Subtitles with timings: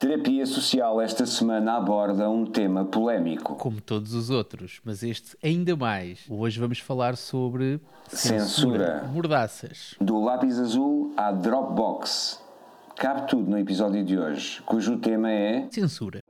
[0.00, 3.54] Terapia Social esta semana aborda um tema polémico.
[3.56, 6.20] Como todos os outros, mas este ainda mais.
[6.26, 8.40] Hoje vamos falar sobre censura.
[8.40, 9.10] censura.
[9.12, 9.94] Mordaças.
[10.00, 12.42] Do lápis azul à Dropbox.
[12.96, 15.68] Cabe tudo no episódio de hoje, cujo tema é.
[15.70, 16.20] Censura.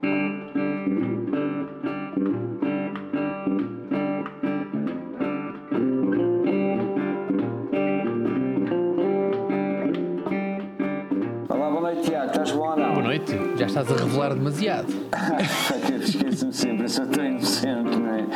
[13.61, 14.89] Já estás a revelar demasiado.
[16.03, 18.27] esqueço-me sempre, eu sou tão inocente, não é?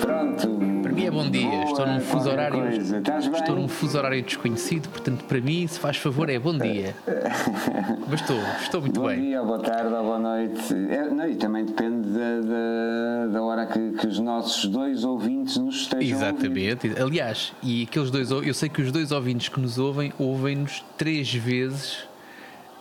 [0.00, 0.82] Pronto.
[0.82, 1.48] Para mim é bom dia.
[1.48, 2.58] Boa, estou num fuso horário.
[2.58, 3.02] coisa.
[3.36, 6.92] Estou num fuso horário desconhecido, portanto, para mim, se faz favor, é bom dia.
[8.10, 9.20] Mas estou, estou muito Bom bem.
[9.20, 10.74] dia, ou boa tarde, ou boa noite.
[10.90, 15.56] É, não, e também depende da, da, da hora que, que os nossos dois ouvintes
[15.56, 16.18] nos estejam.
[16.18, 17.00] Exatamente.
[17.00, 21.32] Aliás, e aqueles dois, eu sei que os dois ouvintes que nos ouvem, ouvem-nos três
[21.32, 22.08] vezes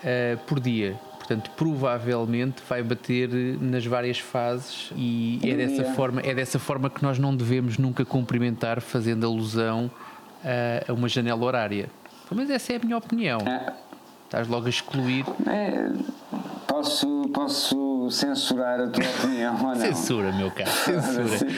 [0.03, 0.95] eh, por dia.
[1.27, 7.03] Portanto, provavelmente vai bater nas várias fases e é dessa, forma, é dessa forma que
[7.03, 9.91] nós não devemos nunca cumprimentar fazendo alusão
[10.41, 11.89] eh, a uma janela horária.
[12.29, 13.39] Pelo menos essa é a minha opinião.
[13.41, 13.73] É,
[14.23, 15.25] Estás logo a excluir.
[15.47, 15.91] é,
[16.65, 19.75] posso, posso censurar a tua opinião ou não?
[19.75, 21.51] Censura, meu caro, censura.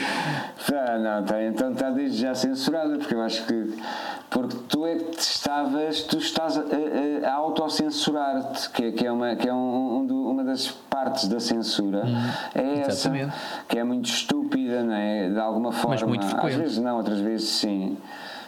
[0.66, 3.74] Tá, não, tá, então está desde já censurada, porque eu acho que.
[4.28, 9.06] Porque tu é que te estavas, tu estás a, a- a autocensurar-te, que, é- que
[9.06, 12.02] é, uma, que é um, um uma das partes da censura.
[12.54, 13.32] é essa, exatamente.
[13.68, 15.28] que é muito estúpida, não é?
[15.30, 16.06] De alguma forma.
[16.06, 16.56] muito Às frequente.
[16.58, 17.96] vezes não, outras vezes sim.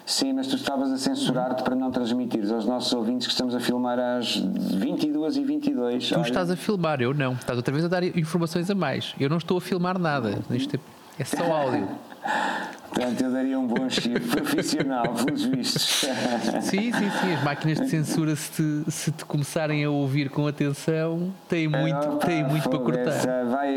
[0.04, 3.60] Sim, mas tu estavas a censurar-te para não transmitires aos nossos ouvintes que estamos a
[3.60, 7.34] filmar às 22 e 22 Tu estás a filmar, eu não.
[7.34, 9.14] Estás outra vez a dar informações a mais.
[9.18, 10.38] Eu não estou a filmar nada.
[10.50, 11.88] Isto é, é só áudio.
[12.92, 16.04] Portanto, eu daria um bom chip profissional, pelos vistos.
[16.60, 17.34] Sim, sim, sim.
[17.34, 21.96] As máquinas de censura, se te, se te começarem a ouvir com atenção, têm muito,
[21.96, 23.08] Opa, têm muito para cortar.
[23.08, 23.74] essa Vai,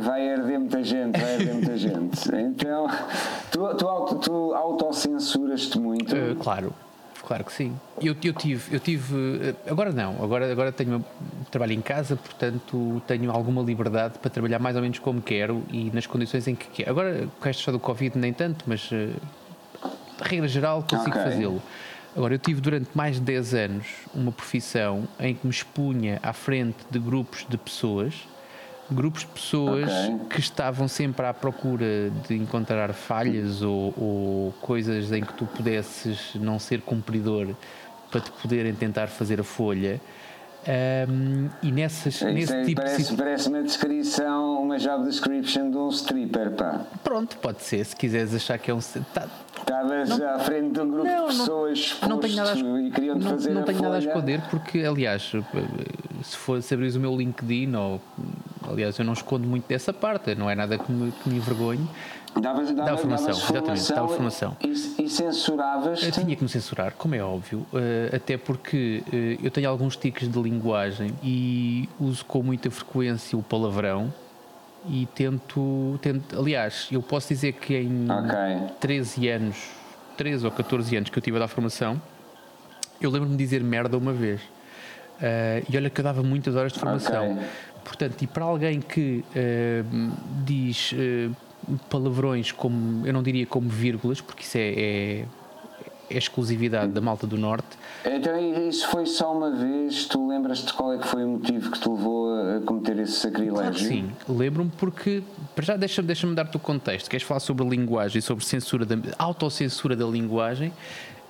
[0.00, 2.34] vai arder muita gente, vai arder muita gente.
[2.34, 2.86] Então,
[3.50, 6.14] tu, tu, tu autocensuras-te muito.
[6.14, 6.72] Uh, claro,
[7.26, 7.74] claro que sim.
[8.00, 11.04] Eu, eu tive, eu tive, uh, agora não, agora, agora tenho
[11.50, 15.90] trabalho em casa, portanto tenho alguma liberdade para trabalhar mais ou menos como quero e
[15.92, 16.90] nas condições em que quero.
[16.90, 19.10] Agora, com esta história do Covid, nem tanto, mas uh,
[20.22, 21.22] regra geral consigo Ok.
[21.22, 21.62] fazê-lo.
[22.16, 26.32] Agora, eu tive durante mais de 10 anos uma profissão em que me expunha à
[26.32, 28.14] frente de grupos de pessoas,
[28.92, 30.20] grupos de pessoas Ok.
[30.30, 36.34] que estavam sempre à procura de encontrar falhas ou, ou coisas em que tu pudesses
[36.34, 37.48] não ser cumpridor
[38.10, 40.00] para te poderem tentar fazer a folha.
[40.68, 45.70] Ahm, e nessas, Isso nesse tipo de parece, situ- parece uma descrição, uma job description
[45.70, 46.82] de um stripper, pá.
[47.02, 48.78] Pronto, pode ser, se quiseres achar que é um.
[49.14, 49.26] Tá,
[49.58, 52.90] Estavas à frente de um grupo Não, de não- pessoas não tenho nada a, e
[52.90, 54.10] queriam não, fazer não tenho nada a folha.
[54.12, 55.22] esconder porque aliás
[56.24, 58.00] se for se o meu LinkedIn ou
[58.70, 61.86] aliás eu não escondo muito dessa parte não é nada que me, que me envergonhe
[62.40, 64.56] Davas, davas, Dava formação, davas exatamente, dava formação.
[64.60, 64.68] E,
[65.02, 69.50] e censuravas eu tinha que me censurar como é óbvio eh, até porque eh, eu
[69.50, 74.14] tenho alguns tiques de linguagem e uso com muita frequência o palavrão
[74.88, 78.76] e tento, tento aliás eu posso dizer que em Ok.
[78.78, 79.56] 13 anos
[80.16, 82.00] 13 ou 14 anos que eu tive a dar formação
[83.00, 84.40] eu lembro-me de dizer merda uma vez.
[85.22, 87.32] Ah, e olha que eu dava muitas horas de formação.
[87.32, 87.44] Ok.
[87.90, 89.84] Portanto, e para alguém que ah,
[90.44, 91.34] diz ah,
[91.90, 95.24] palavrões como, eu não diria como vírgulas, porque isso é, é,
[96.08, 97.66] é exclusividade da malta do Norte,
[98.04, 101.80] Então isso foi só uma vez, tu lembras-te qual é que foi o motivo que
[101.80, 103.54] te levou a cometer esse sacrilégio?
[103.54, 105.24] Claro sim, lembro-me porque,
[105.56, 108.96] para já deixa-me deixa dar-te o contexto, queres falar sobre linguagem e sobre censura, da,
[109.18, 110.72] autocensura da linguagem,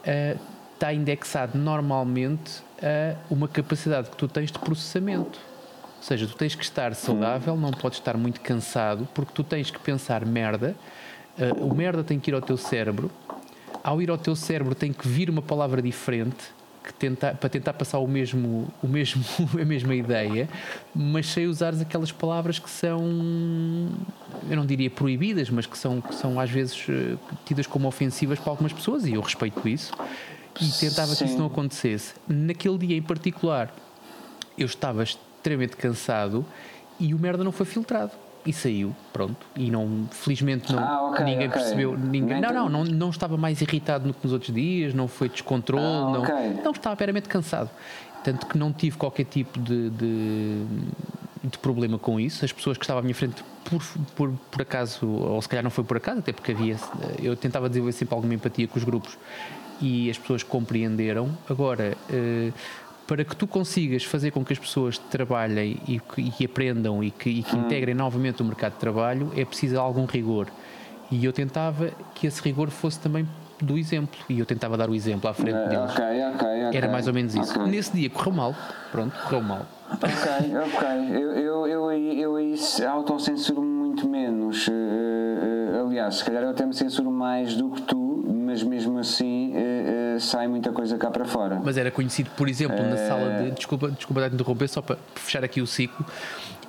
[0.06, 0.37] ah,
[0.75, 5.50] está indexado normalmente a uma capacidade que tu tens de processamento.
[6.00, 9.71] Ou seja, tu tens que estar saudável, não podes estar muito cansado, porque tu tens
[9.71, 10.75] que pensar merda,
[11.38, 13.11] ah, o merda tem que ir ao teu cérebro,
[13.84, 16.53] ao ir ao teu cérebro tem que vir uma palavra diferente
[16.83, 19.22] que tenta, para tentar passar o mesmo, o mesmo,
[19.60, 20.49] a mesma ideia,
[20.94, 23.03] mas sem usares aquelas palavras que são,
[24.48, 28.39] eu não diria proibidas, mas que são, que são às vezes eh, tidas como ofensivas
[28.39, 29.92] para algumas pessoas, e eu respeito isso,
[30.59, 31.25] e tentava que Sim.
[31.27, 32.15] isso não acontecesse.
[32.27, 33.71] Naquele dia em particular,
[34.57, 35.04] eu estava
[35.41, 36.45] extremamente cansado
[36.98, 38.13] e o merda não foi filtrado.
[38.45, 39.37] E saiu, pronto.
[39.54, 41.60] E não, felizmente, não, Ah, ok, ninguém ok.
[41.60, 41.97] percebeu.
[41.98, 45.28] Ninguém, não, não, não, não estava mais irritado do que nos outros dias, não foi
[45.28, 46.10] descontrole, Ah,
[46.54, 47.69] não, não estava meramente cansado.
[48.25, 50.65] Tanto que não tive qualquer tipo de, de,
[51.45, 52.42] de problema com isso.
[52.45, 53.83] As pessoas que estavam à minha frente, por,
[54.16, 56.77] por, por acaso, ou se calhar não foi por acaso, até porque havia.
[57.22, 59.19] Eu tentava desenvolver sempre alguma empatia com os grupos
[59.83, 61.31] e as pessoas compreenderam.
[61.48, 62.53] Agora, eh,
[63.10, 67.10] para que tu consigas fazer com que as pessoas trabalhem e que, e aprendam e
[67.10, 70.47] que, e que integrem novamente o mercado de trabalho, é preciso algum rigor.
[71.10, 73.28] E eu tentava que esse rigor fosse também
[73.60, 74.16] do exemplo.
[74.28, 75.91] E eu tentava dar o exemplo à frente É, deles.
[75.91, 76.78] ok, ok, ok.
[76.78, 77.60] Era mais ou menos isso.
[77.66, 78.54] Nesse dia correu mal.
[78.92, 79.66] Pronto, correu mal.
[79.91, 80.89] Ok, ok.
[81.21, 82.54] Eu, eu, eu, aí- eu aí
[82.89, 84.68] autocensuro muito menos.
[84.68, 88.09] eh, eh, aliás, se calhar eu até me censuro mais do que tu,
[88.51, 91.61] mas mesmo assim eh, eh, sai muita coisa cá para fora.
[91.65, 93.53] Mas era conhecido, por exemplo, na sala de.
[93.53, 96.05] Desculpa, desculpa dar-te interromper, só para fechar aqui o ciclo.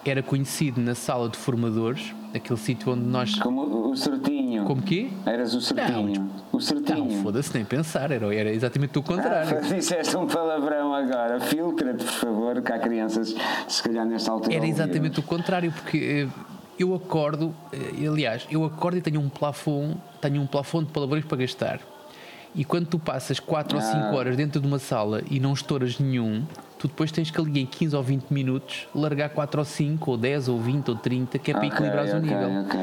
[0.05, 3.35] Era conhecido na sala de formadores, aquele sítio onde nós.
[3.39, 4.63] Como o, o certinho.
[4.65, 5.09] Como quê?
[5.25, 6.29] Eras o certinho.
[6.51, 7.23] o Não, certinho.
[7.23, 9.57] foda-se, nem pensar, era, era exatamente o contrário.
[9.57, 11.39] Ah, disseste um palavrão agora.
[11.39, 13.35] Filtra-te, por favor, que há crianças,
[13.67, 14.55] se calhar nesta altura.
[14.55, 16.51] Era exatamente o contrário, porque eh,
[16.81, 21.23] eu acordo, eh, aliás, eu acordo e tenho um plafond, tenho um plafond de palavrões
[21.25, 21.79] para gastar.
[22.53, 24.15] E quando tu passas 4 ou 5 Ah.
[24.15, 26.43] horas dentro de uma sala e não estouras nenhum,
[26.77, 30.17] tu depois tens que ali em 15 ou 20 minutos largar 4 ou 5 ou
[30.17, 32.49] 10 ou 20 ou 30, que é para Ok, equilibrares o ok, nível.
[32.65, 32.79] ok.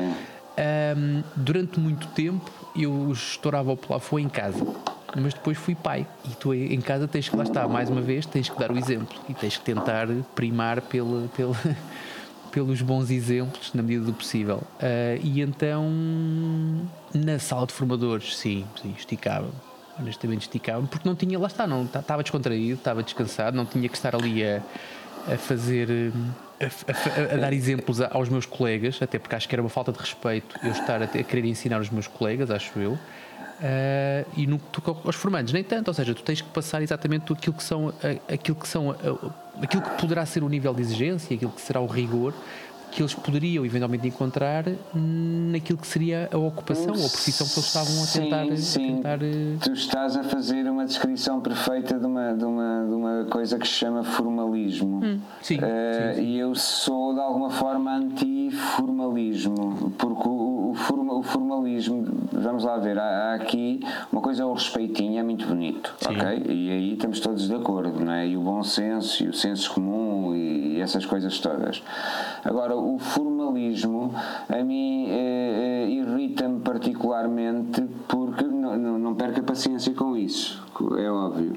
[0.56, 4.66] Ahm, durante muito tempo eu estourava o plafond em casa,
[5.14, 8.24] mas depois fui pai e tu em casa tens que lá estar mais uma vez,
[8.26, 11.54] tens que dar o exemplo e tens que tentar primar pela, pela,
[12.50, 14.62] pelos bons exemplos na medida do possível.
[14.80, 15.84] Ah, e então
[17.14, 19.48] na sala de formadores, sim, sim esticava.
[19.98, 23.96] Honestamente esticava, porque não tinha, lá está, não estava descontraído, estava descansado, não tinha que
[23.96, 24.62] estar ali a,
[25.32, 26.12] a fazer
[26.60, 29.90] a, a- a- dar exemplos aos meus colegas, até porque acho que era uma falta
[29.90, 32.96] de respeito eu estar a, querer ensinar os meus colegas, acho eu.
[33.60, 37.32] Ah, e no que aos formandos, nem tanto, ou seja, tu tens que passar exatamente
[37.32, 37.92] aquilo que são,
[38.32, 38.94] aquilo que são
[39.62, 42.34] aquilo que poderá ser o nível de exigência, aquilo que será o rigor
[42.90, 44.64] que eles poderiam eventualmente encontrar
[44.94, 48.56] naquilo que seria a ocupação ou a profissão que eles estavam a Sim, tentar, a
[48.56, 48.86] sim.
[48.96, 53.24] tentar, eh, Tu estás a fazer uma descrição perfeita de uma, de uma, de uma
[53.30, 55.00] coisa que se chama formalismo.
[55.04, 56.28] Hum, sim, Eh, sim, sim.
[56.28, 63.02] E eu sou de alguma forma anti-formalismo, porque o, o formalismo, vamos lá ver, há,
[63.32, 63.80] há aqui
[64.12, 66.14] uma coisa é o respeitinho, é muito bonito, Sim.
[66.16, 66.42] ok?
[66.48, 68.26] E aí estamos todos de acordo, não é?
[68.28, 71.82] E o bom senso e o senso comum e essas coisas todas.
[72.44, 74.14] Agora, o formalismo
[74.48, 80.62] a mim eh, eh, irrita-me particularmente porque não, não, não perca paciência com isso,
[80.96, 81.56] é óbvio,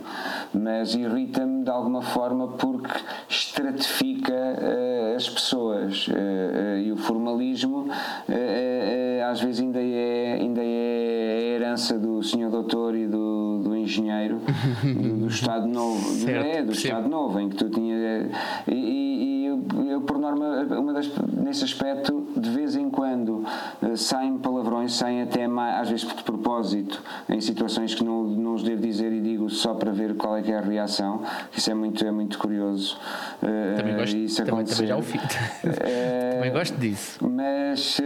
[0.53, 2.91] mas irrita-me de alguma forma porque
[3.29, 4.90] estratifica eh,
[5.21, 6.15] as pessoas eh,
[6.79, 7.87] eh, e o formalismo
[8.29, 13.75] eh, às vezes ainda é, ainda é a herança do senhor doutor e do, do
[13.75, 14.39] engenheiro
[14.83, 16.73] do, do Estado Novo, Certo, é, do percebo.
[16.95, 17.95] Estado Novo, em que tu tinha
[18.67, 23.43] e, e- e eu, eu, por norma uma das, nesse aspecto de vez em quando
[23.81, 28.53] eh, saem palavrões saem até mais, às vezes de propósito em situações que não, não
[28.53, 31.21] os devo dizer e digo só para ver qual é que é a reação
[31.55, 32.97] isso é muito, é muito curioso
[33.41, 35.21] eh, também gosto, isso também, também já o fiz.
[35.63, 37.17] Eh, também gosto disso.
[37.27, 37.99] mas,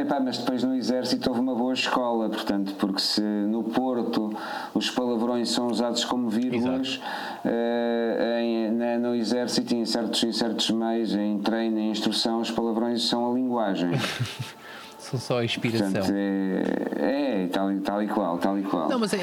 [0.00, 4.32] epá, mas depois no exército houve uma boa escola, portanto, porque se no Porto
[4.74, 7.00] os palavrões são usados como vírgulas,
[8.40, 13.06] em- na- no exército em certos, em certos meios, em treino, em instrução, os palavrões
[13.08, 13.63] são a linguagem.
[14.98, 15.92] São só a inspiração.
[15.92, 18.88] Portanto, é, é tal, e- tal e qual, tal e qual.
[18.88, 19.18] Não, mas é,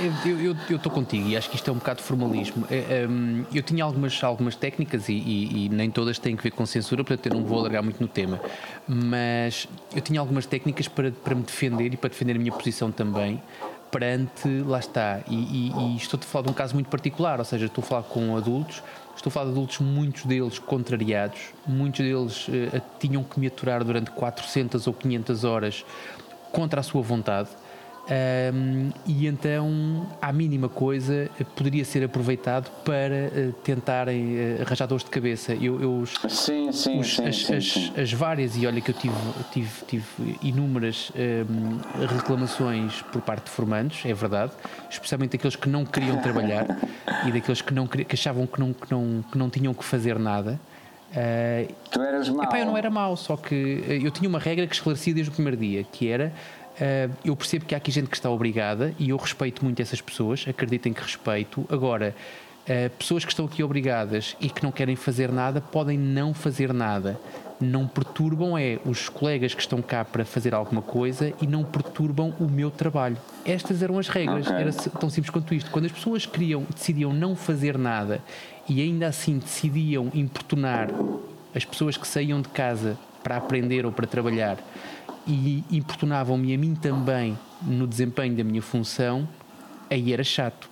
[0.70, 2.68] eu estou contigo e acho que isto é um bocado de formalismo.
[2.70, 6.52] É, hum, eu tinha algumas, algumas técnicas e, e- e nem todas têm que ver
[6.52, 8.40] com censura, portanto eu não vou alargar muito no tema.
[8.88, 12.92] Mas eu tinha algumas técnicas para, para me defender e para defender a minha posição
[12.92, 13.42] também
[13.90, 17.44] perante, lá está, e, e, e estou a falar de um caso muito particular, ou
[17.46, 18.82] seja, estou a falar com adultos,
[19.22, 23.84] estou a falar de adultos, muitos deles contrariados, muitos deles eh, tinham que me aturar
[23.84, 25.86] durante 400 ou 500 horas
[26.52, 27.50] contra a sua vontade.
[28.10, 35.04] Um, e então, à mínima coisa, poderia ser aproveitado para eh, tentarem eh, arranjar dores
[35.06, 35.54] de cabeça.
[35.54, 37.94] Eu, eu os- Sim, sim, os- sim, as, sim, as- sim.
[37.96, 39.16] as várias, e olha que eu tive,
[39.54, 40.06] tive, tive
[40.42, 41.78] inúmeras hum,
[42.14, 44.52] reclamações por parte de formandos, é verdade,
[44.90, 46.66] especialmente daqueles que não queriam trabalhar
[47.26, 50.18] e daqueles que, não, que achavam que não, que, não, que não tinham que fazer
[50.18, 50.60] nada.
[51.14, 52.46] Ah, Tu eras mau.
[52.46, 55.30] Epá, eu não era mau, só que eh, eu tinha uma regra que esclarecia desde
[55.30, 56.32] o primeiro dia, que era
[56.80, 60.02] eh, eu percebo que há aqui gente que está obrigada e eu respeito muito essas
[60.02, 61.66] pessoas, acreditem que respeito.
[61.70, 62.16] Agora,
[62.68, 66.74] eh, pessoas que estão aqui obrigadas e que não querem fazer nada podem não fazer
[66.74, 67.20] nada.
[67.60, 72.34] Não perturbam é os colegas que estão cá para fazer alguma coisa e não perturbam
[72.40, 73.18] o meu trabalho.
[73.46, 74.60] Estas eram as regras, Ok.
[74.60, 75.70] era tão simples quanto isto.
[75.70, 78.20] Quando as pessoas queriam, decidiam não fazer nada
[78.68, 80.90] e ainda assim decidiam importunar
[81.54, 84.58] as pessoas que saíam de casa para aprender ou para trabalhar
[85.28, 89.28] e importunavam-me a mim também no desempenho da minha função,
[89.90, 90.70] aí era chato.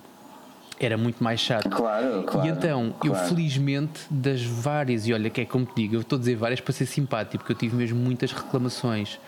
[0.78, 1.68] era muito mais chato.
[1.68, 2.48] Claro, claro.
[2.48, 3.22] E então, claro.
[3.22, 6.36] eu felizmente, das várias, e olha que é como te digo, eu estou a dizer
[6.36, 9.18] várias para ser simpático, porque eu tive mesmo muitas reclamações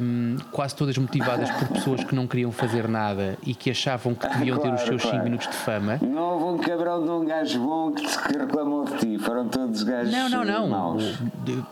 [0.00, 4.26] um, quase todas motivadas por pessoas que não queriam fazer nada e que achavam que
[4.28, 5.24] deviam claro, ter os seus 5 claro.
[5.24, 5.98] minutos de fama.
[6.00, 9.82] Não houve um cabrão de um gajo bom que, que reclamou de ti, foram todos
[9.82, 10.68] gajos Não, não, não.
[10.68, 11.18] maus.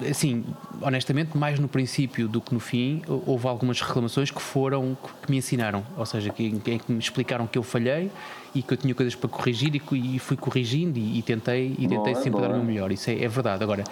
[0.09, 0.45] Assim,
[0.81, 5.39] honestamente, mais no princípio do que no fim, houve algumas reclamações que foram que me
[5.39, 8.11] ensinaram, ou seja, que, que, me explicaram que eu falhei
[8.55, 11.87] e que eu tinha coisas para corrigir e, e fui corrigindo e, e tentei e
[11.87, 12.57] tentei Boa, sempre dar o boa.
[12.59, 12.91] meu melhor.
[12.91, 13.63] Isso é, é verdade.
[13.63, 13.85] Agora,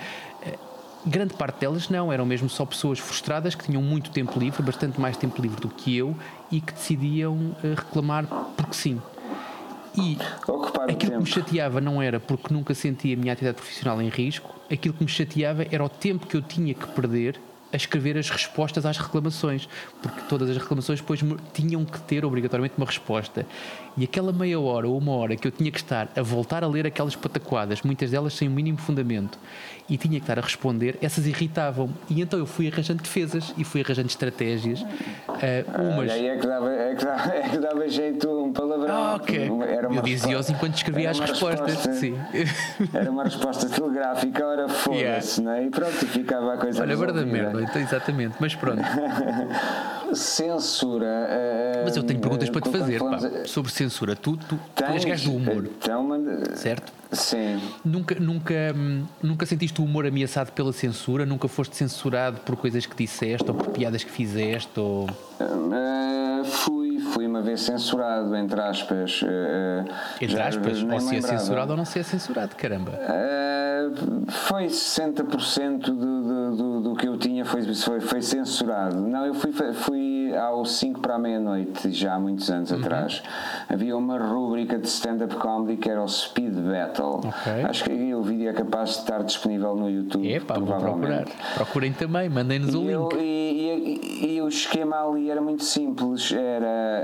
[0.42, 0.58] eh,
[1.06, 5.00] grande parte delas não, eram mesmo só pessoas frustradas que tinham muito tempo livre, bastante
[5.00, 6.16] mais tempo livre do que eu
[6.50, 9.00] e que decidiam eh, reclamar porque sim.
[9.96, 10.18] E
[10.48, 14.08] Ocupar aquilo que me chateava não era porque nunca sentia a minha atividade profissional em
[14.08, 17.40] risco, aquilo que me chateava era o tempo que eu tinha que perder
[17.74, 19.68] a escrever as respostas às reclamações,
[20.00, 21.20] porque todas as reclamações depois
[21.52, 23.44] tinham que ter obrigatoriamente uma resposta.
[23.96, 26.66] E aquela meia hora ou uma hora que eu tinha que estar a voltar a
[26.66, 29.38] ler aquelas pataquadas, muitas delas sem o mínimo fundamento,
[29.88, 31.90] e tinha que estar a responder, essas irritavam.
[32.10, 34.84] E então eu fui arranjando defesas e fui arranjando estratégias.
[35.28, 35.98] ah, umas.
[35.98, 38.94] Olha, aí é que dava, é que dava, é que dava jeito um palavrão.
[38.94, 39.50] Ah, ok.
[39.68, 41.60] Era uma Eu dizia-os enquanto escrevia era as respostas.
[41.66, 42.16] resposta- Sim.
[42.92, 45.64] Era uma resposta telegráfica, ora foda-se, não é?
[45.66, 47.42] E pronto, ficava a coisa Olha, verdade resolvida.
[47.52, 48.36] merda, então, exatamente.
[48.40, 48.82] Mas pronto.
[50.12, 51.26] Censura.
[51.30, 54.14] eh, Mas eu tenho perguntas eh, para te fazer pá, falamos- sobre censura.
[54.16, 56.92] Tu, tu, tu és Tens, gajo do humor, Então, manda- certo?
[57.12, 57.60] Sim.
[57.84, 61.24] Nunca, nunca, hum, nunca sentiste o humor ameaçado pela censura?
[61.24, 64.80] Nunca foste censurado por coisas que disseste ou por piadas que fizeste?
[64.80, 65.04] Ou...
[65.40, 69.22] Uh, fui, fui uma vez censurado, entre aspas.
[69.22, 72.92] uh, Entre aspas, ou se é censurado ou não se é censurado, caramba.
[72.92, 78.96] Uh, foi 60% do, do, do, do que eu tinha foi, foi, foi censurado.
[79.00, 80.00] Não, eu fui, fui
[80.40, 82.78] ao 5 para a meia-noite, já há muitos anos Uhum.
[82.80, 83.22] atrás.
[83.68, 87.20] Havia uma rúbrica de stand-up comedy que era o Speed Battle.
[87.28, 87.52] Ok.
[87.68, 90.30] Acho que o vídeo é capaz de estar disponível no YouTube.
[90.32, 90.46] É vou
[90.78, 91.24] procurar.
[91.54, 93.20] Procurem também, mandem-nos o eu- link.
[93.22, 93.44] e-
[94.24, 97.02] e- e o esquema ali era muito simples, era,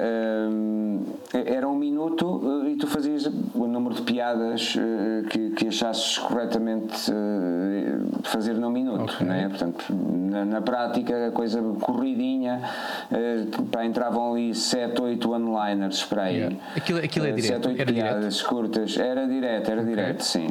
[0.51, 5.69] hum, era um minuto uh, e tu fazias o número de piadas uh, que, que
[5.69, 9.27] achasses corretamente uh, fazer num minuto, Ok.
[9.27, 9.49] não é?
[9.49, 12.63] Portanto, na, na prática a coisa corridinha,
[13.11, 16.37] uh, pá, entravam ali 7, 8 one-liners para aí.
[16.37, 16.57] Yeah.
[16.77, 17.53] Aquilo- aquilo é Uh, direto?
[17.55, 18.13] sete, oito Era direto?
[18.13, 20.49] piadas curtas, era direto, era direto, sim.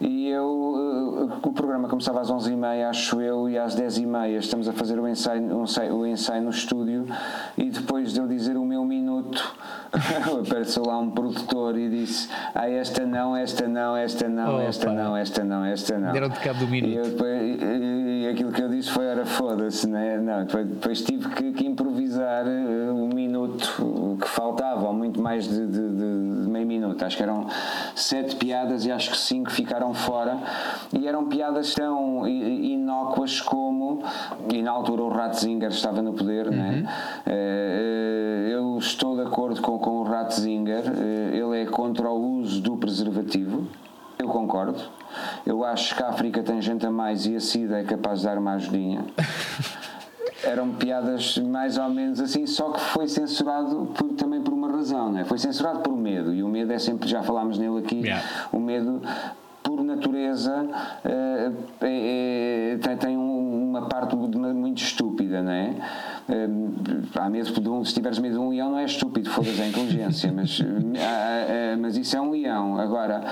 [0.00, 1.09] E eu, uh,
[1.42, 5.42] o programa começava às 11h30, acho eu, e às 10h30 estamos a fazer o ensaio,
[5.56, 7.06] um ensaio- o ensaio no estúdio.
[7.58, 9.54] E depois de eu dizer o meu minuto,
[10.46, 14.62] apareceu lá um produtor e disse: Ah, esta não, esta não, esta não, Opa.
[14.64, 16.12] esta não, esta não, esta não.
[16.12, 16.96] Deram-te cabo do E, minuto.
[16.96, 20.18] eu depois, e, e aquilo que eu disse foi: Ora, foda-se, né?
[20.18, 23.89] não Depois, depois tive que, que improvisar um minuto faltava, ou
[25.10, 27.04] muito mais de, de- de- meio minuto.
[27.04, 27.46] Acho que eram
[27.96, 30.38] sete piadas e acho que cinco ficaram fora.
[30.96, 34.02] E eram piadas tão inócuas como.
[34.52, 36.84] E na altura o Ratzinger estava no poder, né?
[37.26, 42.60] Eh, eu estou de acordo com, com o Ratzinger, eh, ele é contra o uso
[42.60, 43.66] do preservativo.
[44.18, 44.78] Eu concordo.
[45.44, 48.26] Eu acho que a África tem gente a mais e a SIDA é capaz de
[48.26, 49.04] dar uma ajudinha.
[50.44, 55.24] Eram piadas mais ou menos assim, só que foi censurado por- também por razão, né?
[55.24, 58.24] foi censurado por medo, e o medo é sempre, já falámos nele aqui, Yeah.
[58.52, 59.02] o medo
[59.62, 60.66] por natureza
[61.04, 61.50] é-
[61.82, 65.74] é- tem, tem um- uma parte muito estúpida, não é?
[66.32, 66.48] Eh,
[67.18, 69.66] há medo de um, se tiveres medo de um leão não é estúpido, foda-se a
[69.66, 71.00] inteligência, mas, eh,
[71.74, 72.78] ah, mas isso é um leão.
[72.78, 73.24] Agora,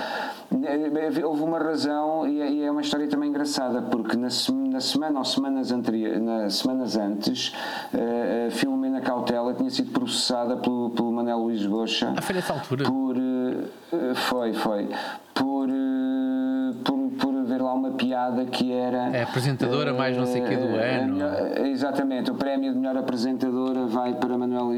[0.51, 4.51] eh, houve uma razão e é- e é uma história também engraçada, porque na, se-
[4.51, 7.53] na semana ou semanas, anteri- nas semanas antes,
[7.93, 12.53] eh, a Filomena Cautela tinha sido processada pelo, pelo Manel Luís Goxa Ah, foi nessa
[12.53, 12.83] altura?
[12.83, 13.63] por eh,
[13.93, 14.89] eh, foi, foi
[15.33, 20.41] por, eh, por por haver lá uma piada que era É apresentadora mais não sei
[20.41, 21.13] quê do eh, ano.
[21.15, 24.69] melhor- exatamente, o prémio de melhor apresentadora vai para Manuel.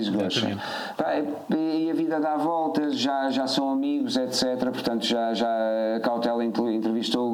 [0.97, 1.15] Pá,
[1.55, 4.57] e a vida dá voltas, já, já são amigos, etc.
[4.71, 5.47] Portanto, já, já
[5.95, 7.31] a Cautela entre- entrevistou o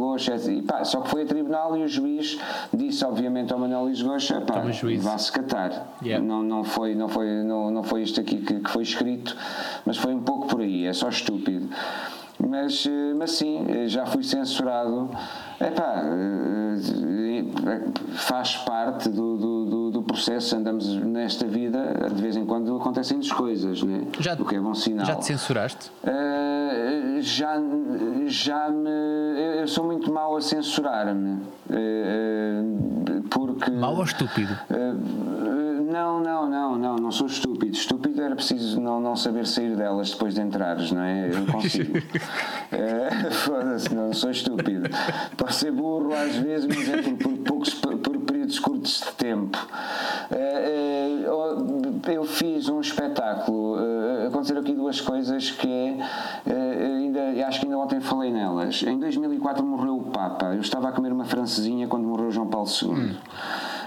[0.47, 2.37] e, pá, só que foi a tribunal e o juiz
[2.73, 4.61] disse, obviamente, ao Manuel Luís Goxa: pá,
[4.99, 5.95] vá-se catar.
[6.03, 6.23] Yeah.
[6.25, 9.35] Não, não, foi, não, foi, não, não foi isto aqui que, que foi escrito,
[9.85, 11.69] mas foi um pouco por aí, é só estúpido.
[12.39, 15.09] Mas, mas sim, já fui censurado.
[15.59, 22.45] Epá, eh, eh, faz parte do, do, do- processo, andamos nesta vida, de vez em
[22.45, 24.07] quando acontecem-nos coisas, né?
[24.19, 25.05] Já- o que é bom sinal.
[25.05, 25.91] Já te censuraste?
[26.03, 27.59] Uh, já,
[28.27, 28.89] já me.
[29.59, 31.41] Eu sou muito mau a censurar-me.
[31.69, 33.69] Uh, porque.
[33.71, 34.53] Mau ou estúpido?
[34.71, 35.46] Uh,
[35.97, 37.75] Não, não, não, não, não sou estúpido.
[37.75, 41.31] Estúpido era preciso não, não saber sair delas depois de entrares, não é?
[41.33, 41.97] Eu consigo.
[42.71, 44.87] é, Foda-se, não sou estúpido.
[45.35, 48.16] Posso ser burro às vezes, mas é por, por poucos por
[48.47, 49.67] períodos curtos de tempo.
[50.31, 51.25] É,
[52.07, 53.77] é, eu fiz um espetáculo.
[53.79, 55.97] É, aconteceram aqui duas coisas que
[56.45, 58.81] é, ainda, acho que ainda ontem falei nelas.
[58.83, 60.53] Em 2004 morreu o Papa.
[60.53, 62.89] Eu estava a comer uma francesinha quando morreu João Paulo II.
[62.89, 63.15] Hum.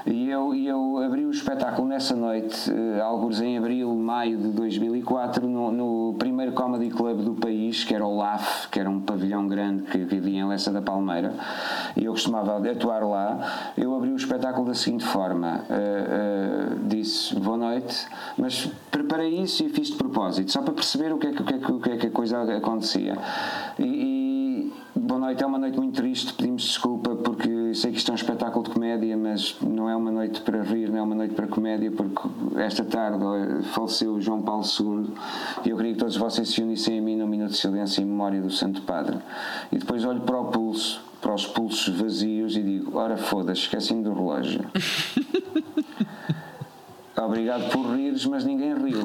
[0.07, 5.47] E eu, eu abri o espetáculo nessa noite, uh, alguns em abril, maio de 2004,
[5.47, 9.47] no, no, primeiro comedy club do país, que era o LAF, que era um pavilhão
[9.47, 11.35] grande que, havia em Lessa da Palmeira,
[11.97, 13.73] e eu costumava atuar lá.
[13.77, 19.65] Eu abri o espetáculo da seguinte forma: uh, uh, disse boa noite, mas preparei isso
[19.65, 21.73] e fiz de propósito, só para perceber o que é que, o que, é que,
[21.73, 23.17] o que, é que a coisa acontecia.
[23.79, 24.30] E, e
[24.95, 28.17] boa noite, é uma noite muito triste, pedimos desculpa porque sei que isto é um
[28.17, 31.47] espetáculo de comédia, mas não é uma noite para rir, não é uma noite para
[31.47, 32.21] comédia, porque
[32.61, 33.25] esta tarde
[33.73, 35.13] faleceu João Paulo II
[35.65, 38.07] e eu queria que todos vocês se unissem a mim num minuto de silêncio em
[38.07, 39.19] memória do Santo Padre.
[39.73, 44.03] E depois olho para o pulso, para os pulsos vazios e digo: ora foda-se, esqueci-me
[44.03, 44.65] do relógio.
[47.17, 49.03] Obrigado por rires, mas ninguém riu.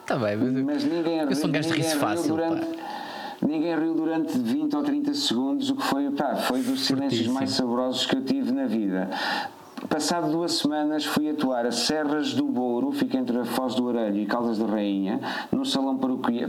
[0.00, 1.30] Está bem, mas, mas ninguém riu.
[1.30, 2.36] Eu sou um gajo de riso fácil.
[2.36, 2.95] Durante, pá
[3.40, 7.50] ninguém riu durante 20 ou 30 segundos, o que foi, pá, foi dos silêncios mais
[7.50, 9.10] saborosos que eu tive na vida.
[9.88, 14.18] Passado duas semanas fui atuar a Serras do Bouro, fica entre a Foz do Arelho
[14.18, 15.20] e Caldas da Rainha,
[15.52, 15.98] no salão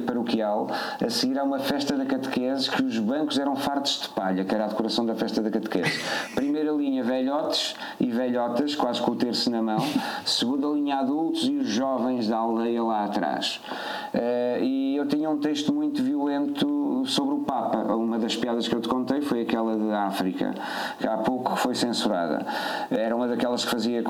[0.05, 0.67] paroquial,
[0.99, 4.55] a seguir a uma festa da catequese que os bancos eram fartos de palha, que
[4.55, 5.99] era a decoração da festa da catequese.
[6.35, 9.85] Primeira linha velhotes e velhotas, quase com o terço na mão.
[10.25, 13.61] Segunda linha adultos e os jovens da aldeia lá atrás.
[14.13, 17.77] Uh, e eu tinha um texto muito violento sobre o Papa.
[17.93, 20.53] Uma das piadas que eu te contei foi aquela da África,
[20.99, 22.45] que há pouco foi censurada.
[22.91, 24.03] Era uma daquelas que fazia,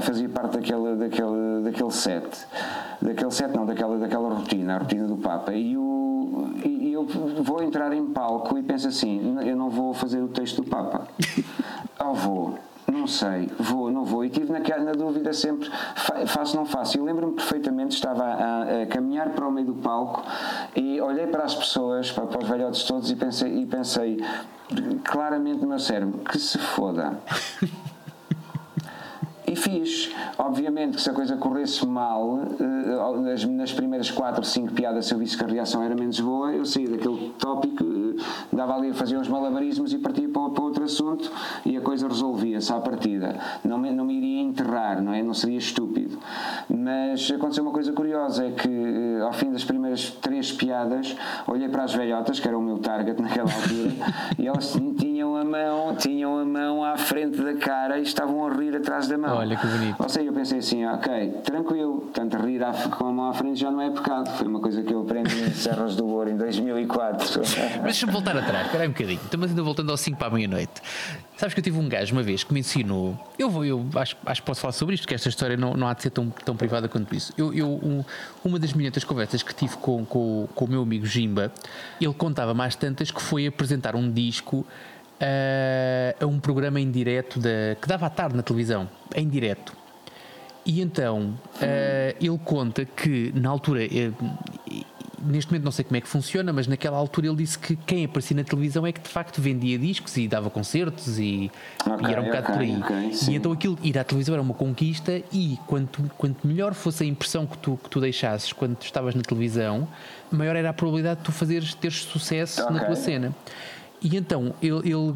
[0.00, 2.46] fazia parte daquele, daquele, daquele set.
[3.00, 5.52] Daquele set, não, daquela, daquela rotina, a rotina do Papa.
[5.52, 7.06] E, o, e eu
[7.42, 11.06] vou entrar em palco e penso assim: eu não vou fazer o texto do Papa.
[12.00, 12.58] Ou vou
[12.92, 14.24] não sei, vou, não vou.
[14.24, 15.70] E tive naquela, na dúvida sempre,
[16.26, 16.96] faço, não faço.
[16.96, 20.22] E lembro-me perfeitamente, estava a, a, caminhar para o meio do palco
[20.74, 24.24] e olhei para as pessoas, para, para os velhotes todos e pensei, e pensei
[25.04, 27.18] claramente no meu cérebro, que se foda.
[29.46, 30.10] E fiz.
[30.36, 35.18] Obviamente que se a coisa corresse mal, eh, nas, primeiras 4, 5 piadas, se eu
[35.18, 38.94] visse que a reação era menos boa, eu saía daquele tópico, eh, dava ali a
[38.94, 41.30] fazer uns malabarismos e partia para, para outro assunto
[41.64, 43.38] e a coisa resolvia-se à partida.
[43.64, 45.22] Não me, não me iria enterrar, não é?
[45.22, 46.18] Não seria estúpido.
[46.68, 51.68] Mas aconteceu uma coisa curiosa, é que eh, ao fim das primeiras três piadas, olhei
[51.68, 53.92] para as velhotas, que era o meu target naquela altura,
[54.36, 58.52] e elas tinham a mão, tinham a mão à frente da cara e estavam a
[58.52, 59.36] rir atrás da mão.
[59.36, 59.96] Olha que bonito.
[60.02, 63.70] Ou seja, eu pensei assim, ok, tranquilo, tanto rir com a mão à frente já
[63.70, 64.30] não é pecado.
[64.36, 67.40] Foi uma coisa que eu aprendi em Serras do Ouro em 2004.
[67.40, 69.20] Mas deixa-me voltar atrás, espera um bocadinho.
[69.22, 70.82] Estamos ainda voltando ao 5 para a meia-noite.
[71.36, 73.18] Sabes que eu tive um gajo uma vez que me ensinou.
[73.38, 75.86] Eu, vou, eu acho, acho que posso falar sobre isto, porque esta história não, não
[75.86, 77.32] há de ser tão, tão privada quanto isso.
[77.36, 78.02] Eu, eu um,
[78.42, 81.52] uma das milhentas conversas que tive com, com, com o meu amigo Jimba,
[82.00, 84.66] ele contava mais tantas que foi apresentar um disco
[85.20, 89.72] a, a um programa em direto da, que dava à tarde na televisão, em direto.
[90.64, 94.84] E então uh, ele conta que na altura, uh,
[95.22, 98.04] neste momento não sei como é que funciona, mas naquela altura ele disse que quem
[98.04, 101.52] aparecia na televisão é que de facto vendia discos e dava concertos e,
[101.86, 102.82] okay, e era um bocado okay, por aí.
[102.82, 107.04] Okay, e então aquilo, ir à televisão era uma conquista e quanto, quanto melhor fosse
[107.04, 109.86] a impressão que tu, que tu deixasses quando tu estavas na televisão,
[110.32, 113.32] maior era a probabilidade de tu fazeres, teres sucesso na tua cena.
[114.02, 115.14] E então ele, ele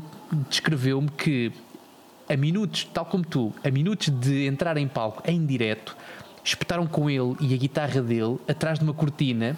[0.49, 1.53] descreveu-me que
[2.29, 5.97] a minutos, tal como tu, a minutos de entrar em palco em direto,
[6.45, 9.57] espetaram com ele e a guitarra dele atrás de uma cortina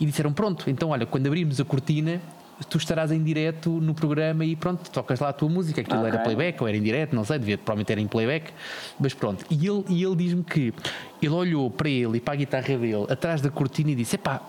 [0.00, 2.20] e disseram: Pronto, então olha, quando abrirmos a cortina,
[2.68, 5.80] tu estarás em direto no programa e pronto, tocas lá a tua música.
[5.80, 6.12] Aquilo okay.
[6.12, 8.52] era playback ou era em direto, não sei, devia provavelmente era em playback,
[8.98, 9.44] mas pronto.
[9.50, 10.72] E ele, e ele diz-me que
[11.20, 14.40] ele olhou para ele e para a guitarra dele atrás da cortina e disse: Epá,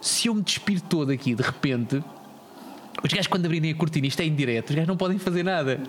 [0.00, 2.02] se eu me despir todo aqui de repente,
[3.02, 5.80] os gajos, quando abrirem a cortina, isto é indireto, os gajos não podem fazer nada.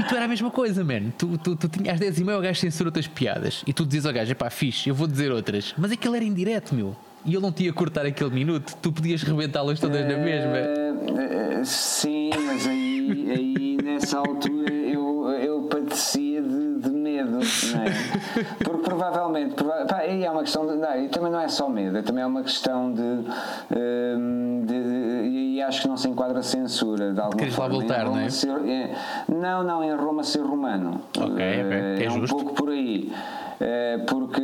[0.00, 1.10] e tu era a mesma coisa, man.
[1.16, 3.62] Tu, tu, tu tinhas às 10 e meia, o gajo censura outras piadas.
[3.66, 5.74] E tu dizes ao gajo, pá, fixe, eu vou dizer outras.
[5.78, 6.96] Mas aquele era indireto, meu.
[7.24, 10.58] E ele não tinha a cortar aquele minuto, tu podias rebentá-las todas na mesma.
[10.58, 16.61] Uh, sim, mas aí, aí nessa altura eu, eu padecia de, de
[17.12, 17.92] medo, não é?
[18.64, 21.68] porque provavelmente, prova pá, e é uma questão de, não, e também não é só
[21.68, 26.42] medo, também é uma questão de, hum, de, de e acho que não se enquadra
[26.42, 27.74] censura de alguma Queres forma.
[27.74, 28.30] lá voltar, não é?
[28.30, 28.94] Ser, é?
[29.28, 31.00] Não, não, em Roma ser romano.
[31.16, 32.36] Ok, ok, é, é um justo.
[32.36, 33.12] pouco por aí.
[33.60, 34.42] É, porque,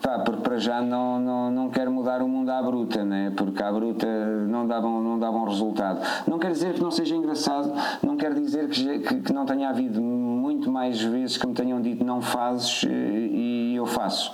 [0.00, 3.32] pá, porque para já não, não, não quero mudar o mundo à bruta, né?
[3.36, 4.06] porque à bruta
[4.48, 6.00] não dá, bom, não dá bom resultado.
[6.26, 7.70] Não quer dizer que não seja engraçado,
[8.02, 10.00] não quer dizer que, que, que não tenha havido
[10.60, 14.30] muito mais vezes que me tenham dito não fazes eh, e eu faço.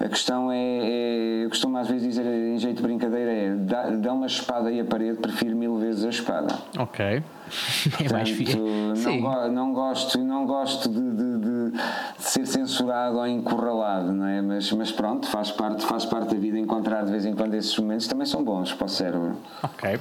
[0.00, 3.90] A questão é, é eu costumo às vezes dizer em jeito de brincadeira é dá,
[3.90, 6.54] dá uma espada aí a parede, prefiro mil vezes a espada.
[6.78, 7.22] Ok.
[8.04, 8.58] É mais Portanto,
[9.04, 11.80] não, go- não gosto, não gosto de, de- de- de
[12.18, 14.42] ser censurado ou encurralado, não é?
[14.42, 17.76] Mas, mas pronto, faz parte, faz parte da vida encontrar de vez em quando esses
[17.78, 19.36] momentos também são bons para o cérebro.
[19.62, 19.98] Ok.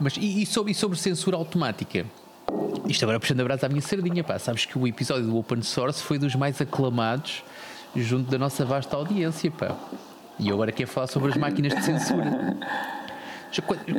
[0.00, 2.04] Mas e, e sobre, e sobre censura automática?
[2.86, 4.38] Isto agora puxando a brasa à minha sardinha, pá.
[4.38, 7.44] Sabes que o episódio do Open Source foi dos mais aclamados
[7.94, 9.76] junto da nossa vasta audiência, pá.
[10.38, 12.56] E eu agora quero falar sobre as máquinas de censura.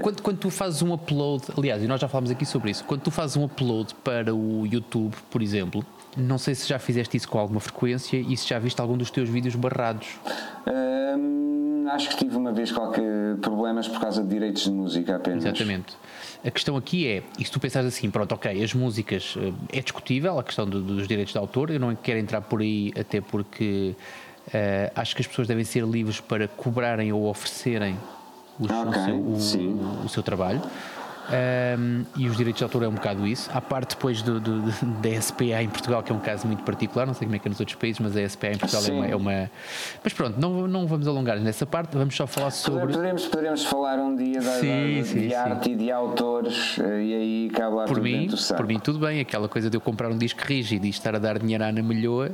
[0.01, 3.01] Quando, quando, tu fazes um upload, aliás, e nós já falámos aqui sobre isso, quando
[3.01, 5.85] tu fazes um upload para o YouTube, por exemplo,
[6.17, 9.11] não sei se já fizeste isso com alguma frequência e se já viste algum dos
[9.11, 10.07] teus vídeos barrados.
[10.67, 15.43] Hum, acho que tive uma vez qualquer problemas por causa de direitos de música apenas.
[15.45, 15.95] Exatamente.
[16.45, 19.81] A questão aqui é, e se tu pensares assim, pronto, ok, as músicas eh, é
[19.81, 23.21] discutível, a questão do- dos direitos de autor, eu não quero entrar por aí, até
[23.21, 23.95] porque
[24.53, 27.97] eh, acho que as pessoas devem ser livres para cobrarem ou oferecerem
[28.59, 30.61] os- Ok, o, seu, o- o seu trabalho.
[31.29, 33.49] Ahm, e os direitos de autor é um bocado isso.
[33.53, 34.61] À parte depois do, do-
[35.01, 37.47] da SPA em Portugal, que é um caso muito particular, não sei como é que
[37.47, 39.51] é nos outros países, mas a SPA em Portugal é uma, é uma-
[40.03, 42.93] Mas pronto, não, não vamos alongar nessa parte, vamos só falar sobre.
[42.93, 45.33] Poderemos, poderemos falar um dia da, Sim, da- sim, de sim.
[45.35, 48.99] arte e de autores eh, e aí cabe lá por tudo mim, por mim tudo
[48.99, 51.67] bem, aquela coisa de eu comprar um disco rígido e estar a dar dinheiro à
[51.67, 52.29] Ana Melhoa,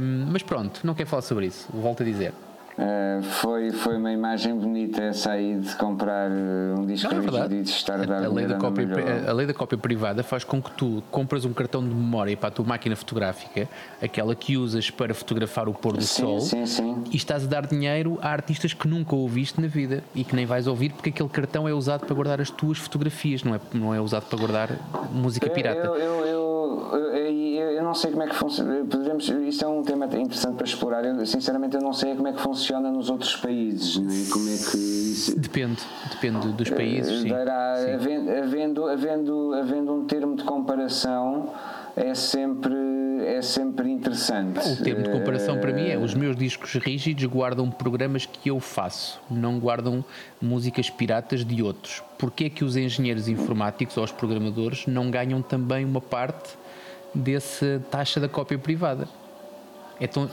[0.00, 2.32] hum, mas pronto, não quero falar sobre isso, volto a dizer.
[2.76, 7.46] Eh, foi, foi uma imagem bonita essa aí de comprar eh, um disco Não, é
[7.46, 8.88] e de estar a dar a lei da cópia,
[9.28, 12.48] a lei da cópia privada faz com que tu compras um cartão de memória para
[12.48, 13.68] a tua máquina fotográfica,
[14.02, 17.04] aquela que usas para fotografar o pôr do Sim, sol, sim, sim.
[17.12, 20.44] e estás a dar dinheiro a artistas que nunca ouviste na vida e que nem
[20.44, 23.94] vais ouvir porque aquele cartão é usado para guardar as tuas fotografias, não é, não
[23.94, 24.70] é usado para guardar
[25.12, 25.78] música pirata.
[25.78, 27.13] Eu, eu, eu,
[27.84, 28.84] eu, não sei como é que funciona.
[28.84, 31.04] Podemos, isto é um tema interessante para explorar.
[31.04, 33.98] Eu, sinceramente, eu não sei como é que funciona nos outros países.
[33.98, 34.26] Né?
[34.32, 35.38] Como é que isso.
[35.38, 37.22] Depende, depende dos países.
[37.22, 37.28] Sim.
[37.28, 37.92] Dará, Sim.
[37.92, 41.50] havendo, havendo, havendo, um termo de comparação
[41.96, 42.74] é sempre,
[43.24, 44.58] é sempre interessante.
[44.68, 48.50] O termo de comparação para mim é Eh, os meus discos rígidos guardam programas que
[48.50, 50.04] eu faço, não guardam
[50.40, 52.02] músicas piratas de outros.
[52.18, 56.56] Porquê é que os engenheiros informáticos ou os programadores não ganham também uma parte
[57.14, 59.08] dessa taxa da cópia privada?
[60.00, 60.28] Então,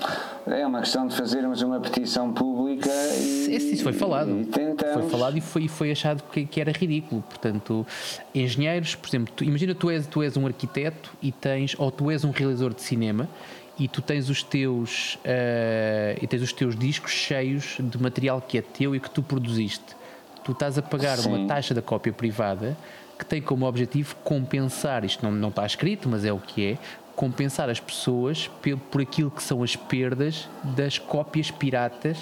[0.47, 3.55] É uma questão de fazermos uma petição pública e.
[3.55, 4.41] isso foi falado.
[4.41, 5.01] E tentamos.
[5.01, 7.21] Foi falado e foi, foi achado que, que era ridículo.
[7.29, 7.85] Portanto,
[8.33, 12.09] engenheiros, por exemplo, tu- imagina tu és, tu és um arquiteto e tens, ou tu
[12.09, 13.29] és um realizador de cinema
[13.77, 18.57] e tu tens os teus eh, e tens os teus discos cheios de material que
[18.57, 19.95] é teu e que tu produziste.
[20.43, 21.29] Tu estás a pagar Sim.
[21.35, 22.75] uma taxa da cópia privada
[23.21, 26.77] que tem como objetivo compensar, isto não, não está escrito, mas é o que é,
[27.15, 32.17] compensar as pessoas pe- por aquilo que são as perdas das cópias piratas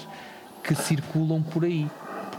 [0.62, 1.88] que circulam por aí.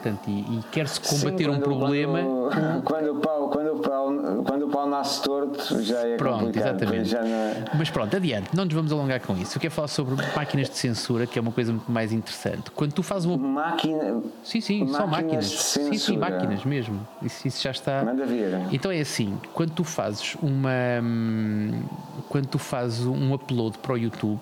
[0.02, 4.14] Portanto, e, e quer-se combater Sim, um problema Quando, quando, o pau, quando, o pau,
[4.44, 6.82] quando o pau nasce torto, já é Pronto, complicado.
[6.82, 7.14] exatamente.
[7.14, 9.58] Não é- Mas pronto, adiante, não nos vamos alongar com isso.
[9.58, 12.72] Eu quero falar sobre máquinas de censura, que é uma coisa muito mais interessante.
[12.72, 13.38] Quando tu fazes uma.
[13.38, 14.24] Máquina.
[14.44, 15.50] Sim, sim, só Máquinas máquinas.
[15.50, 17.08] de Sim, sim, máquinas mesmo.
[17.22, 18.04] Isso, isso já está.
[18.04, 18.48] Manda vir.
[18.72, 20.72] Então é assim, quando tu fazes uma
[21.04, 21.84] hum,
[22.28, 24.40] quando tu fazes um upload para o YouTube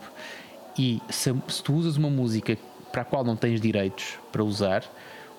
[0.78, 2.58] e se, se tu usas uma música
[2.92, 4.84] para a qual não tens direitos para usar,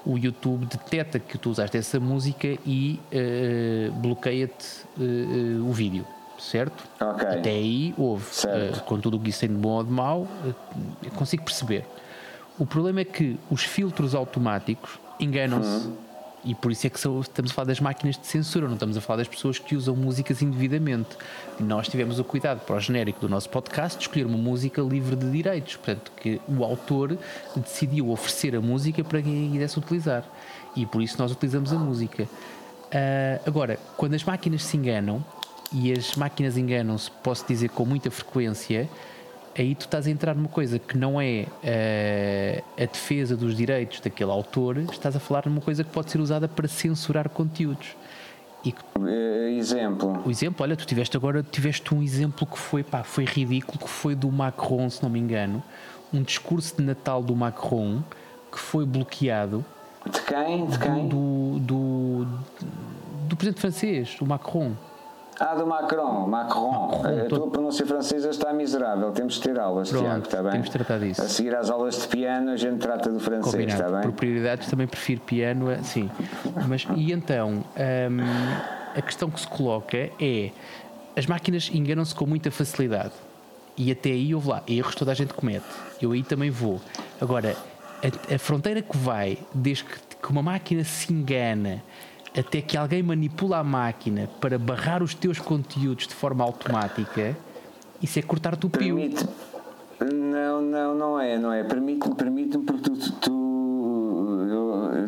[0.04, 6.06] o YouTube detecta que tu usaste essa música e eh, bloqueia-te eh, o vídeo,
[6.38, 6.84] certo?
[7.00, 7.26] Ok.
[7.26, 8.76] Até aí houve, Certo.
[8.78, 10.26] eh, com tudo o que isso tem de bom ou de mau,
[11.16, 11.84] consigo perceber.
[12.58, 15.90] O problema é que os filtros automáticos enganam-se.
[16.44, 19.00] E por isso é que estamos a falar das máquinas de censura, não estamos a
[19.00, 21.11] falar das pessoas que usam músicas indevidamente.
[21.59, 25.16] Nós tivemos o cuidado para o genérico do nosso podcast de escolher uma música livre
[25.16, 27.18] de direitos, portanto, que o autor
[27.55, 30.24] decidiu oferecer a música para quem quisesse utilizar.
[30.74, 32.26] E por isso nós utilizamos a música.
[32.90, 35.22] Ah, agora, quando as máquinas se enganam,
[35.72, 38.88] e as máquinas enganam-se, posso dizer com muita frequência,
[39.56, 44.00] aí tu estás a entrar numa coisa que não é eh, a defesa dos direitos
[44.00, 47.96] daquele autor, estás a falar numa coisa que pode ser usada para censurar conteúdos.
[48.64, 48.74] E
[49.06, 50.22] Eh, exemplo.
[50.24, 53.88] o exemplo, olha, tu tiveste agora tiveste um exemplo que foi, pá, foi ridículo, que
[53.88, 55.62] foi do Macron, se não me engano,
[56.12, 58.02] um discurso de Natal do Macron
[58.52, 59.64] que foi bloqueado
[60.04, 60.66] De quem?
[60.66, 61.08] De quem?
[61.08, 62.26] do, do,
[63.28, 64.72] do presidente francês, o Macron.
[65.42, 66.26] Ah, do Macron.
[66.26, 66.88] Macron.
[67.03, 69.11] Macron, a tua pronúncia francesa está miserável.
[69.12, 70.53] Temos de ter aulas, Pronto, Tiago, está bem?
[70.53, 71.22] temos de tratar disso.
[71.22, 73.83] A seguir às aulas de piano, a gente trata do francês, Combinado.
[73.85, 74.12] está Por bem?
[74.12, 76.11] prioridades também prefiro piano, a- sim.
[76.68, 78.18] Mas e então hum,
[78.94, 80.50] a questão que se coloca é
[81.16, 83.12] as máquinas enganam-se com muita facilidade
[83.79, 85.64] e até aí houve lá erros toda a gente comete.
[86.03, 86.79] Eu aí também vou.
[87.18, 87.57] Agora
[88.03, 91.83] a, a fronteira que vai desde que, que uma máquina se engana
[92.37, 97.37] até que alguém manipula a máquina para barrar os teus conteúdos de forma automática,
[98.03, 98.97] isso é cortar-te o pio.
[98.97, 99.27] Permite.
[100.01, 101.62] Não, não, não é, não é.
[101.62, 103.31] Permite-me, permite-me, porque tu, tu,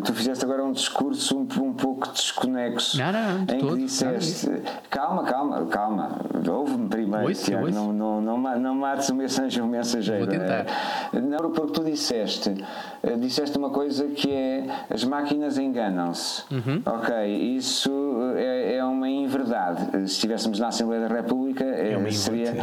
[0.04, 2.98] tu fizeste agora um discurso um, um pouco desconexo.
[2.98, 4.50] Não, não, não, de em todo, que disseste.
[4.90, 6.20] Calma, calma, calma.
[6.48, 7.66] Ouve-me primeiro, Ouço, Tiago.
[7.66, 7.74] ouço.
[7.78, 9.66] Não, não, não, não mates o mensageiro.
[9.66, 10.24] O mensageiro.
[10.24, 10.66] Vou tentar.
[11.12, 12.54] Não, porque tu disseste.
[13.02, 16.42] eh, Disseste uma coisa que é as máquinas enganam-se.
[16.52, 16.82] Uhum.
[16.86, 17.90] Ok, isso
[18.36, 19.90] é, é uma inverdade.
[20.08, 22.54] Se estivéssemos na Assembleia da República, eh, uma seria.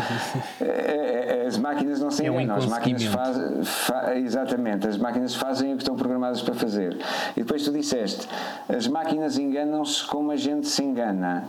[0.62, 3.63] É, é, As máquinas não se É enganam, as máquinas fazem.
[3.63, 6.97] Fa, exatamente, as máquinas fazem o que estão programadas para fazer.
[7.36, 8.28] E depois tu disseste:
[8.67, 11.45] as máquinas enganam-se como a gente se engana.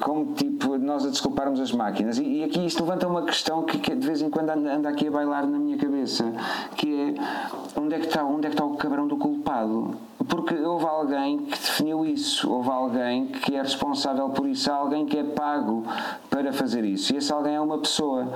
[0.00, 2.18] Como tipo nós a desculparmos as máquinas.
[2.18, 4.88] E, e aqui isto levanta uma questão que, que de vez em quando anda, anda
[4.90, 6.24] aqui a bailar na minha cabeça:
[6.76, 9.96] que é onde é que está, onde é que está o cabrão do culpado?
[10.26, 15.06] Porque houve alguém que definiu isso, houve alguém que é responsável por isso, há alguém
[15.06, 15.84] que é pago
[16.28, 17.14] para fazer isso.
[17.14, 18.28] E esse alguém é uma pessoa.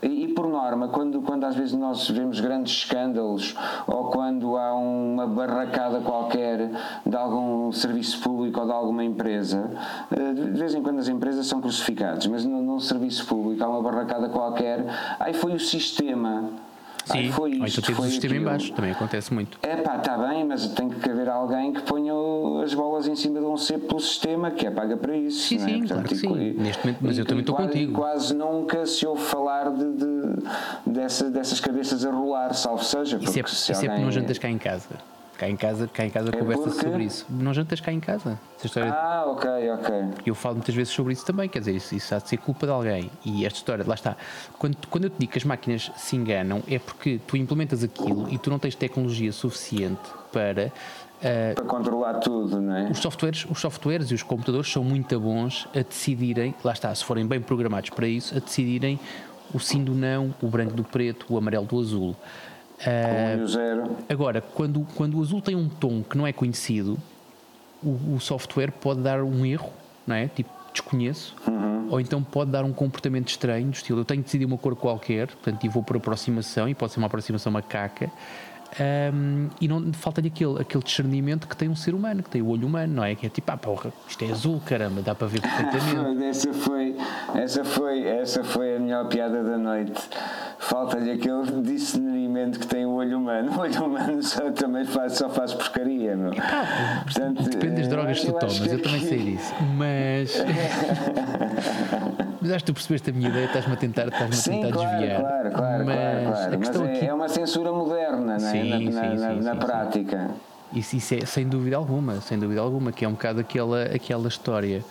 [0.00, 4.74] E, e por norma, quando, quando às vezes nós vemos grandes escândalos ou quando há
[4.74, 6.70] uma barracada qualquer
[7.04, 9.70] de algum serviço público ou de alguma empresa,
[10.12, 13.68] eh, de vez em quando as empresas são crucificadas, mas num, num serviço público há
[13.68, 14.84] uma barracada qualquer,
[15.18, 16.50] aí foi o sistema.
[17.04, 18.50] Sim, foi ou isto, então tens o foi sistema em aquilo.
[18.50, 19.58] baixo, também acontece muito.
[19.62, 22.12] É pá, está bem, mas tem que haver alguém que ponha
[22.64, 25.48] as bolas em cima de um cepo pelo sistema que é paga para isso.
[25.48, 25.58] Sim, é?
[25.58, 26.34] sim, claro que e- sim.
[26.34, 27.92] e- Neste momento- mas e- eu também estou contigo.
[27.92, 30.42] Quase nunca se ouve falar de, de-
[30.86, 33.18] dessa- dessas cabeças a rolar, salvo seja.
[33.20, 34.88] Isso é, se isso é porque não jantas cá em casa.
[35.38, 37.26] Cá em casa, cá em casa conversa porque- sobre isso.
[37.28, 38.38] Não jantas cá em casa.
[38.56, 39.94] Essa história Ah, ok, ok.
[40.24, 42.66] Eu falo muitas vezes sobre isso também, quer dizer, isso, isso há de ser culpa
[42.66, 43.10] de alguém.
[43.24, 44.16] E esta história, lá está.
[44.58, 48.28] Quando, quando eu te digo que as máquinas se enganam, é porque tu implementas aquilo
[48.32, 50.00] e tu não tens tecnologia suficiente
[50.32, 50.72] para.
[51.20, 52.90] ah, Para controlar tudo, não é?
[52.90, 57.04] os, softwares, os softwares e os computadores são muito bons a decidirem, lá está, se
[57.04, 59.00] forem bem programados para isso, a decidirem
[59.52, 62.14] o sim do não, o branco do preto, o amarelo do azul.
[63.46, 63.96] Zero.
[64.08, 66.98] Agora, quando, quando o azul tem um tom que não é conhecido,
[67.82, 69.72] o, o software pode dar um erro,
[70.06, 70.28] não é?
[70.28, 71.36] Tipo, desconheço,
[71.88, 74.74] ou então pode dar um comportamento estranho, do estilo, eu tenho que decidir uma cor
[74.74, 78.10] qualquer, portanto, e vou por aproximação, e pode ser uma aproximação macaca,
[78.78, 82.48] ahm, e não falta-lhe aquele, aquele discernimento que tem um ser humano, que tem o
[82.48, 83.14] olho humano, não é?
[83.14, 86.24] Que é tipo, ah, porra, isto é azul, caramba, dá para ver perfeitamente.
[86.34, 86.96] Essa foi,
[87.34, 89.92] essa, foi, essa foi a melhor piada da noite.
[90.58, 93.52] Falta-lhe aquele discernimento que tem o olho humano.
[93.54, 96.32] O olho humano só, também faz, só faz porcaria, meu.
[97.04, 99.54] Portanto, Depende das eh, drogas que tu tomas, eu também sei disso.
[99.76, 100.34] Mas.
[102.44, 104.90] Mas acho que tu percebeste a minha ideia, estás-me a tentar, estás-me a tentar claro,
[104.90, 105.20] desviar.
[105.22, 106.58] claro, claro, Mas claro, claro.
[106.60, 107.06] Mas é, aqui.
[107.06, 108.38] é uma censura moderna, é?
[108.38, 109.58] Sim, na, sim, na, sim, na- sim, na sim.
[109.60, 110.30] prática.
[110.74, 114.28] Isso, isso é sem dúvida alguma, sem dúvida alguma, que é um bocado aquela, aquela
[114.28, 114.84] história.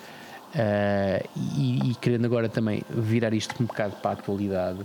[0.56, 4.80] Ah, e, e querendo agora também virar isto um bocado para a atualidade,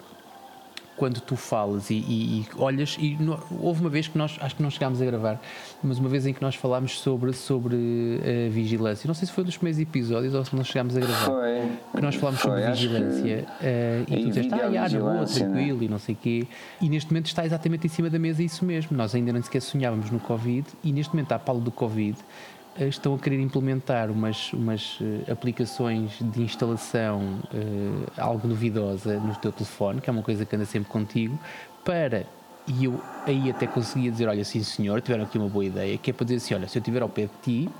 [0.98, 4.56] quando tu falas e, e- e olhas, e no- houve uma vez que nós, acho
[4.56, 5.40] que não chegámos a gravar,
[5.82, 9.42] mas uma vez em que nós falámos sobre, sobre a vigilância, não sei se foi
[9.42, 11.24] um dos primeiros episódios ou se não chegámos a gravar.
[11.26, 11.68] Foi.
[11.94, 14.98] que nós falámos Foi, sobre acho que- vigilância eh, e tu disseste, ah, já, na
[15.04, 15.24] boa, né?
[15.26, 16.46] tranquilo e não sei o quê.
[16.80, 18.96] E neste momento está exatamente em cima da mesa isso mesmo.
[18.96, 22.57] Nós ainda nem sequer sonhávamos no Covid e neste momento, à pala do Covid, eh,
[22.86, 29.50] estão a querer implementar umas, umas eh, aplicações de instalação eh, algo duvidosa no teu
[29.50, 31.38] telefone, que é uma coisa que anda sempre contigo,
[31.84, 32.26] para.
[32.66, 36.10] E eu aí até conseguia dizer: Olha, sim senhor, tiveram aqui uma boa ideia, que
[36.10, 37.70] é para dizer assim: Olha, se eu estiver ao pé de ti,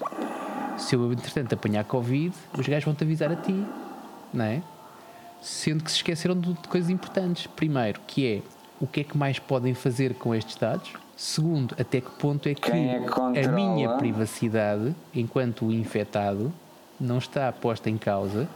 [0.78, 3.64] se eu entretanto apanhar Covid, os gajos vão-te avisar a ti,
[4.32, 4.62] não é?
[5.40, 7.46] Sendo que se esqueceram de coisas importantes.
[7.46, 8.42] Primeiro, que é
[8.80, 10.92] o que é que mais podem fazer com estes dados?
[11.18, 16.52] Segundo, até que ponto é que, é a minha privacidade, enquanto infectado,
[16.98, 18.48] não está posta em causa,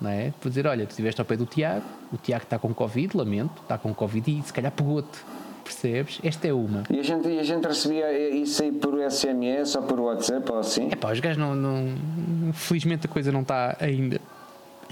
[0.00, 0.32] não é?
[0.40, 3.60] Por dizer, olha, tu estiveste ao pé do Tiago, o Tiago está com Covid, lamento,
[3.60, 5.18] está com Covid e se calhar pegou-te.
[5.62, 6.18] Percebes?
[6.24, 6.84] Esta é uma.
[6.88, 10.88] E a gente, a gente recebia isso aí por SMS ou por WhatsApp ou assim?
[10.90, 12.54] É pá, os gajos não, não.
[12.54, 14.18] Felizmente a coisa não está ainda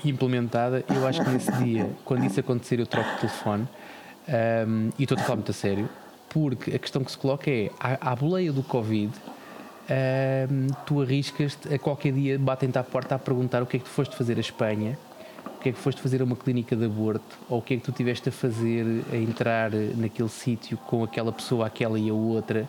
[0.04, 0.84] implementada.
[0.94, 3.66] Eu acho que nesse dia, quando isso acontecer, eu troco de telefone.
[4.68, 5.88] Um, e estou a falar muito a sério,
[6.36, 11.72] porque a questão que se coloca é: à, à boleia do Covid, um, tu arriscas-te
[11.72, 14.36] a qualquer dia batem-te à porta a perguntar o que é que tu foste fazer
[14.36, 14.98] a Espanha,
[15.46, 17.76] o que é que foste fazer a uma clínica de aborto, ou o que é
[17.78, 22.12] que tu tiveste a fazer a entrar naquele sítio com aquela pessoa, aquela e a
[22.14, 22.68] outra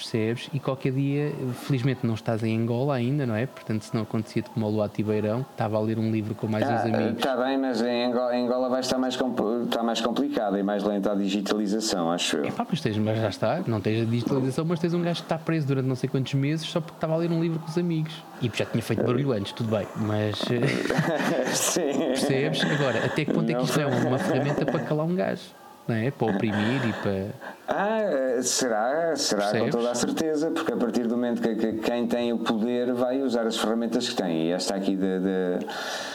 [0.00, 0.48] percebes?
[0.52, 1.32] E qualquer dia,
[1.62, 3.46] felizmente não estás em Angola ainda, não é?
[3.46, 6.68] Portanto, se não acontecia como o Luá Tibeirão, estava a ler um livro com mais
[6.68, 7.18] ah, uns amigos.
[7.18, 9.18] Está bem, mas em Angola, em Angola vai estar mais,
[9.64, 12.44] está mais complicado e mais lenta a digitalização, acho eu.
[12.44, 15.20] É pá, mas, tens, mas já está, não tens a digitalização, mas tens um gajo
[15.20, 17.58] que está preso durante não sei quantos meses só porque estava a ler um livro
[17.58, 18.12] com os amigos.
[18.42, 20.38] E já tinha feito barulho antes, tudo bem, mas.
[21.52, 21.92] Sim.
[21.92, 22.64] Percebes?
[22.64, 23.58] Agora, até que ponto não.
[23.58, 25.42] é que isto é uma ferramenta para calar um gajo?
[25.86, 26.10] Não é?
[26.10, 27.56] Para oprimir e para.
[27.72, 29.70] Ah, será, será Percebes?
[29.70, 32.92] com toda a certeza, porque a partir do momento que, que, quem tem o poder
[32.92, 34.48] vai usar as ferramentas que tem.
[34.48, 35.58] E esta aqui da, da,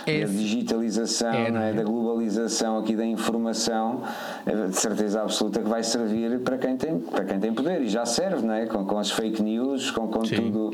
[0.05, 1.73] da digitalização, é, é?
[1.73, 4.03] da globalização aqui da informação,
[4.45, 7.81] é de certeza absoluta que vai servir para quem tem, para quem tem poder.
[7.83, 8.65] E já serve, não é?
[8.65, 10.71] Com, com as fake news, com, com, tudo,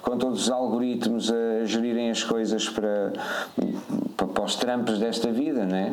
[0.00, 3.12] com todos os algoritmos a gerirem as coisas para,
[4.16, 5.92] para, os trampos desta vida, não é?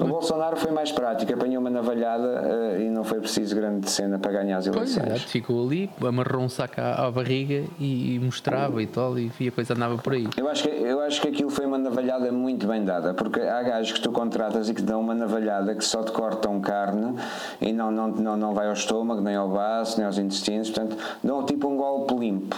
[0.00, 4.18] O Bolsonaro foi mais prático, apanhou uma navalhada uh, e não foi preciso grande cena
[4.18, 5.06] para ganhar as eleições.
[5.06, 9.30] Pois, ficou ali, amarrou um saco à, à barriga e, e, mostrava e tal, e
[9.48, 10.28] a coisa andava por aí.
[10.36, 13.62] Eu acho, que, eu acho que aquilo foi uma navalhada muito bem dada, porque há
[13.62, 17.14] gajos que tu contratas e que dão uma navalhada que só te cortam carne
[17.60, 20.96] e não, não, não, não vai ao estômago, nem ao baço, nem aos intestinos, portanto,
[21.22, 22.56] dão tipo um golpe limpo.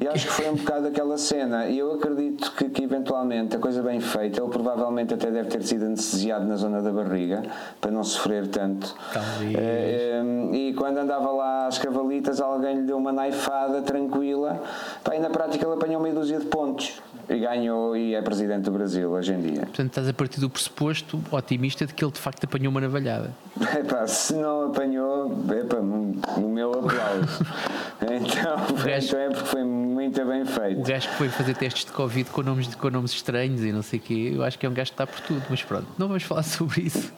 [0.00, 1.66] E acho que foi um bocado aquela cena.
[1.66, 5.62] E eu acredito que, que, eventualmente a coisa bem feita, ele provavelmente até deve ter
[5.62, 7.42] sido anestesiado na zona da barriga
[7.80, 8.94] para não sofrer tanto.
[9.12, 9.54] Talvez.
[9.56, 10.22] É,
[10.52, 14.60] e quando andava lá às cavalitas, alguém lhe deu uma naifada tranquila.
[15.04, 18.64] Pá, e na prática ele apanhou meia dúzia de pontos e ganhou e é presidente
[18.64, 19.60] do Brasil hoje em dia.
[19.60, 23.32] Portanto, estás a partir do pressuposto otimista de que ele de facto apanhou uma navalhada.
[23.78, 27.44] Epá, se não apanhou, epá, o meu aplauso.
[28.02, 30.80] então, gajo, então é porque foi muito bem feito.
[30.80, 33.82] O gajo que foi fazer testes de Covid com nomes, com nomes estranhos e não
[33.82, 35.86] sei o quê, eu acho que é um gajo que está por tudo, mas pronto,
[35.98, 37.12] não vamos falar sobre isso.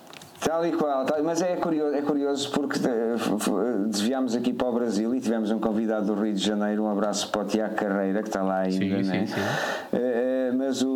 [0.44, 3.14] Tal e qual, tal, mas é curioso, é curioso porque eh,
[3.86, 7.30] desviámos aqui para o Brasil e tivemos um convidado do Rio de Janeiro, um abraço
[7.30, 9.26] para o Tiago Carreira, que está lá ainda, sim, né?
[9.26, 9.40] sim, sim.
[9.40, 10.88] Uh, mas o,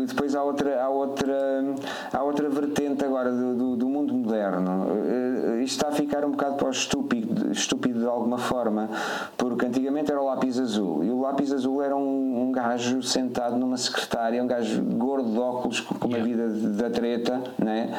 [0.00, 1.64] o, depois há outra, há, outra,
[2.10, 4.86] há outra vertente agora do, do, do mundo moderno.
[4.86, 8.88] Uh, isto está a ficar um bocado para o estúpido, estúpido de alguma forma,
[9.36, 13.56] porque antigamente era o lápis azul e o lápis azul era um, um gajo sentado
[13.56, 16.46] numa secretária, um gajo gordo de óculos com uma yeah.
[16.46, 17.92] vida da treta, né?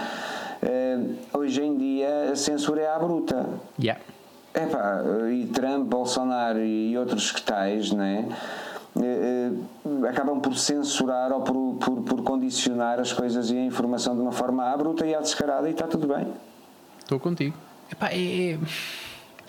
[0.62, 3.48] Uh, hoje em dia a censura é à bruta.
[3.80, 4.02] Yeah.
[4.54, 8.28] Epá, e Trump, Bolsonaro e outros que tais, né?
[8.96, 14.22] Uh, acabam por censurar ou por, por, por, condicionar as coisas e a informação de
[14.22, 16.34] uma forma à bruta e à descarada e está tudo bem.
[17.00, 17.56] Estou contigo.
[17.91, 18.60] Epá, é, é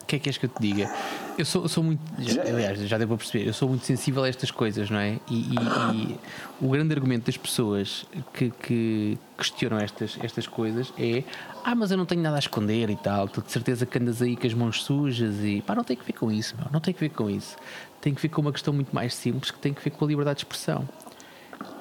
[0.09, 0.91] que é que és que eu te diga?
[1.37, 2.01] Eu sou, sou muito.
[2.19, 5.21] Já, aliás, já para perceber, eu sou muito sensível a estas coisas, não é?
[5.31, 5.57] E, e,
[5.95, 6.21] e
[6.61, 11.23] o grande argumento das pessoas que, que, questionam estas, estas coisas é:
[11.63, 14.23] ah, mas eu não tenho nada a esconder e tal, tu de certeza que andas
[14.23, 15.61] aí com as mãos sujas e.
[15.61, 17.57] pá, não tem que ver com isso, meu, não tem que ver com isso.
[18.01, 20.09] Tem que ver com uma questão muito mais simples que tem que ver com a
[20.09, 20.89] liberdade de expressão.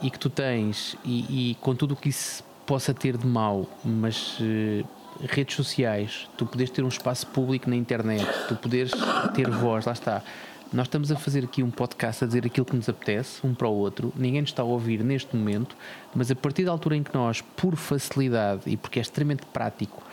[0.01, 3.65] E que tu tens, e, e com tudo o que isso possa ter de mal,
[3.85, 8.91] mas uh, redes sociais, tu poderes ter um espaço público na internet, tu poderes
[9.33, 10.23] ter voz, lá está.
[10.71, 13.67] Nós estamos a fazer aqui um podcast a dizer aquilo que nos apetece, um para
[13.67, 15.77] o outro, ninguém nos está a ouvir neste momento,
[16.13, 20.03] mas a partir da altura em que nós, por facilidade e porque é extremamente prático,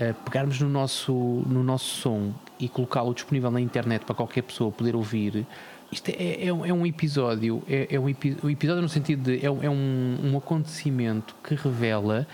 [0.00, 4.72] uh, pegarmos no nosso, no nosso som e colocá-lo disponível na internet para qualquer pessoa
[4.72, 5.46] poder ouvir,
[5.90, 9.46] isto é, é, é, um episódio, é, é um, um, episódio no sentido de é,
[9.46, 12.26] é um, um acontecimento que revela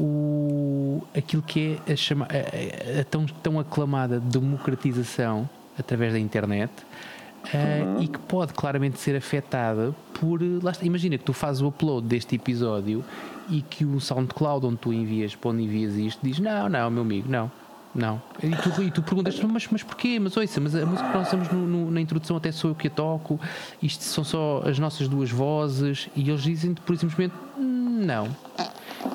[0.00, 6.72] o, aquilo que é a, chama, a, a, tão, tão aclamada democratização através da internet
[6.72, 8.02] uh, uhum.
[8.02, 10.40] e que pode claramente ser afetada por.
[10.82, 13.04] Imagina que tu fazes o upload deste episódio
[13.50, 17.02] e que o SoundCloud onde tu envias, para onde envias isto, diz: Não, não, meu
[17.02, 17.50] amigo, não.
[17.92, 18.22] Não.
[18.40, 20.20] E tu, e tu perguntas, mas, mas porquê?
[20.20, 22.74] Mas ouça, mas a música que nós estamos no, no, na introdução até sou eu
[22.74, 23.38] que a toco,
[23.82, 28.28] isto são só as nossas duas vozes, e eles dizem por simplesmente não.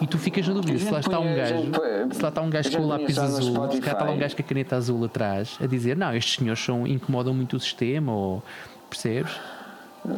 [0.02, 1.56] E tu ficas na dúvida se lá está um gajo,
[2.12, 4.42] se lá está um gajo com o lápis azul, se cá está um gajo com
[4.42, 8.44] a caneta azul atrás a dizer não, estes senhores são, incomodam muito o sistema, ou
[8.90, 9.32] percebes?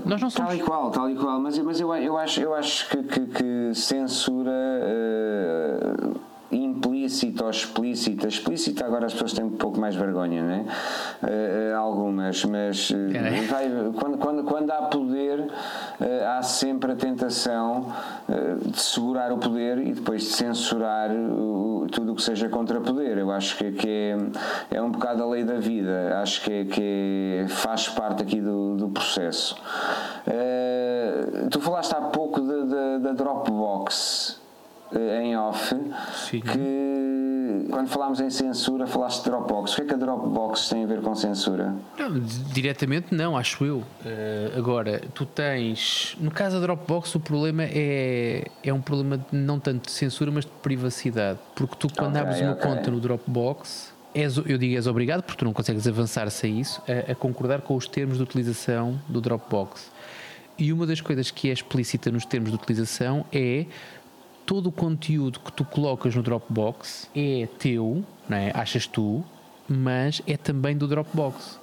[0.05, 0.49] Nós não somos.
[0.49, 3.19] Tal e qual, tal e qual, mas, mas eu, eu acho, eu acho que, que,
[3.27, 6.19] que censura uh,
[6.51, 8.27] implícita ou explícita.
[8.27, 10.65] Explícita agora as pessoas têm um pouco mais vergonha, né?
[11.21, 12.95] Uh, algumas, mas uh,
[13.49, 13.69] vai,
[13.99, 17.87] quando, quando, quando há poder, uh, há sempre a tentação
[18.65, 21.09] de segurar o poder e depois de censurar
[21.91, 23.17] tudo o que seja contra poder.
[23.17, 24.15] Eu acho que, que
[24.71, 28.75] é, é um bocado a lei da vida, acho que, que faz parte aqui do,
[28.75, 29.55] do processo.
[31.49, 34.46] tu falaste há pouco da Dropbox
[34.93, 35.75] em off
[36.29, 36.41] Sim.
[36.41, 36.97] que
[37.69, 39.73] quando falámos em censura falaste de Dropbox.
[39.73, 41.75] O que é que a Dropbox tem a ver com censura?
[41.97, 43.77] Não, diretamente não, acho eu.
[43.77, 46.15] Uh, agora, tu tens.
[46.19, 50.45] No caso da Dropbox, o problema é, é um problema não tanto de censura, mas
[50.45, 51.39] de privacidade.
[51.55, 52.63] Porque tu, quando okay, abres uma okay.
[52.63, 56.81] conta no Dropbox, és, eu digo és obrigado, porque tu não consegues avançar sem isso,
[56.87, 59.91] a, a concordar com os termos de utilização do Dropbox.
[60.57, 63.67] E uma das coisas que é explícita nos termos de utilização é
[64.47, 68.51] todo o conteúdo que tu colocas no Dropbox é teu, não é?
[68.55, 69.23] achas tu,
[69.67, 71.59] mas é também do Dropbox.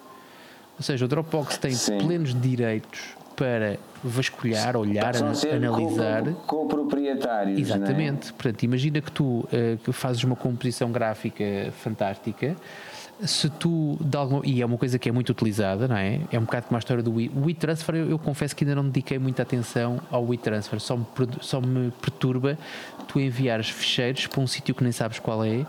[0.76, 1.98] Ou seja, o Dropbox tem Sim.
[1.98, 6.24] plenos direitos para vasculhar, olhar, analisar.
[6.46, 7.58] Com, proprietários.
[7.58, 7.60] É?
[7.60, 8.28] Exatamente.
[8.28, 8.32] É?
[8.32, 9.48] Portanto, imagina que tu
[9.88, 12.54] uh, fazes uma composição gráfica fantástica
[13.22, 16.20] se tu, alguma, e é uma coisa que é muito utilizada, não é?
[16.32, 17.94] É um bocado como a história do WeTransfer.
[17.94, 21.06] Eu, eu confesso que ainda não dediquei muita atenção ao WeTransfer, só me,
[21.40, 22.58] só me perturba
[23.06, 25.64] tu enviares ficheiros para um sítio que nem sabes qual é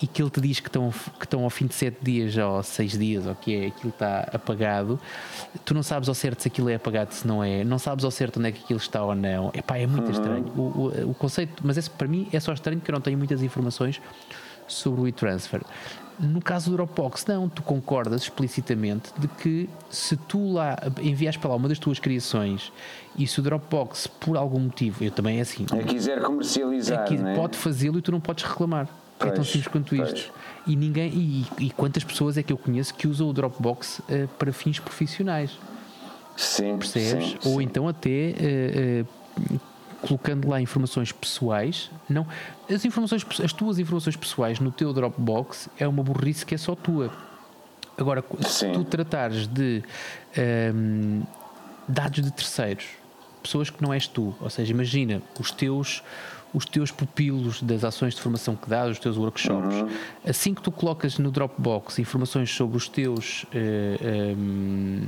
[0.00, 2.62] e que ele te diz que estão, que estão ao fim de 7 dias ou
[2.62, 4.98] 6 dias, ou que é, aquilo está apagado,
[5.64, 8.10] tu não sabes ao certo se aquilo é apagado, se não é, não sabes ao
[8.10, 9.50] certo onde é que aquilo está ou não.
[9.54, 10.10] Epá, é muito uhum.
[10.10, 10.44] estranho.
[10.56, 13.16] O, o, o, conceito, mas esse, para mim é só estranho porque eu não tenho
[13.16, 14.00] muitas informações
[14.66, 15.60] sobre o e-transfer.
[16.18, 21.50] No caso do Dropbox, não, tu concordas explicitamente de que se tu lá envias para
[21.50, 22.72] lá uma das tuas criações
[23.18, 27.16] e se o Dropbox, por algum motivo, eu também é assim, é quiser comercializar, é
[27.16, 27.34] né?
[27.34, 28.88] pode fazê-lo e tu não podes reclamar.
[29.18, 30.12] Pois, é tão simples quanto pois.
[30.12, 30.32] isto.
[30.66, 34.28] E ninguém e, e, quantas pessoas é que eu conheço que usam o Dropbox uh,
[34.38, 35.58] para fins profissionais?
[36.36, 37.30] Sim, percebes?
[37.30, 37.64] Sim, Ou sim.
[37.64, 38.34] então até
[38.98, 39.60] uh, uh,
[40.06, 42.26] colocando lá informações pessoais, não,
[42.70, 46.74] as informações, as tuas informações pessoais no teu Dropbox é uma burrice que é só
[46.74, 47.10] tua.
[47.96, 49.82] Agora, se tu tratares de
[50.74, 51.22] um,
[51.88, 52.86] dados de terceiros,
[53.42, 56.02] pessoas que não és tu, ou seja, imagina os teus
[56.52, 59.88] os teus pupilos das ações de formação que dás, os teus workshops, uhum.
[60.24, 65.02] assim que tu colocas no Dropbox informações sobre os teus uh, um,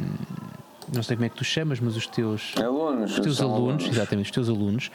[0.92, 3.88] não sei como é que tu chamas, mas os teus alunos, os teus alunos, alunos,
[3.88, 4.90] exatamente, os teus alunos,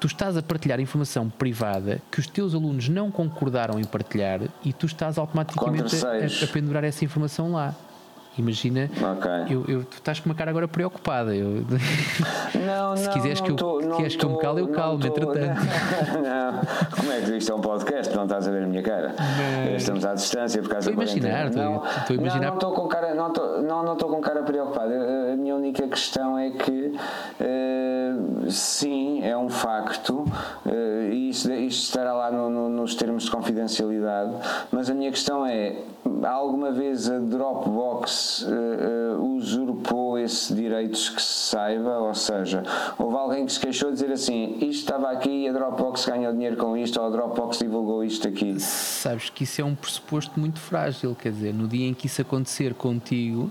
[0.00, 4.72] tu estás a partilhar informação privada que os teus alunos não concordaram em partilhar e
[4.72, 7.74] tu estás automaticamente a, a pendurar essa informação lá.
[8.38, 9.54] Imagina, okay.
[9.54, 11.34] eu, eu, tu estás com uma cara agora preocupada.
[11.36, 11.64] Eu,
[12.66, 15.06] não, se não, quiseres não que eu, tô, queres que eu me cale, eu calmo,
[15.06, 15.60] entretanto.
[16.22, 16.60] Não,
[16.96, 18.14] como é que isto é um podcast?
[18.14, 19.14] Não estás a ver a minha cara?
[19.76, 22.46] Estamos à distância por causa da imaginar, não, estou a imaginar.
[22.48, 24.94] Não estou com cara, não estou, não, não estou com cara preocupada.
[25.32, 30.24] A minha única questão é que uh, sim, é um facto,
[30.66, 34.32] uh, e isto, isto estará lá no, no, nos termos de confidencialidade,
[34.70, 35.76] mas a minha questão é:
[36.24, 42.62] alguma vez a Dropbox uh, usurpou esses direitos que se saiba, ou seja,
[42.98, 46.32] houve alguém que se queixou de dizer assim, isto estava aqui e a Dropbox ganhou
[46.32, 48.58] dinheiro com isto, ou a Dropbox divulgou isto aqui.
[48.60, 52.22] Sabes que isso é um pressuposto muito frágil, quer dizer, no dia em que isso
[52.22, 53.50] acontecer contigo,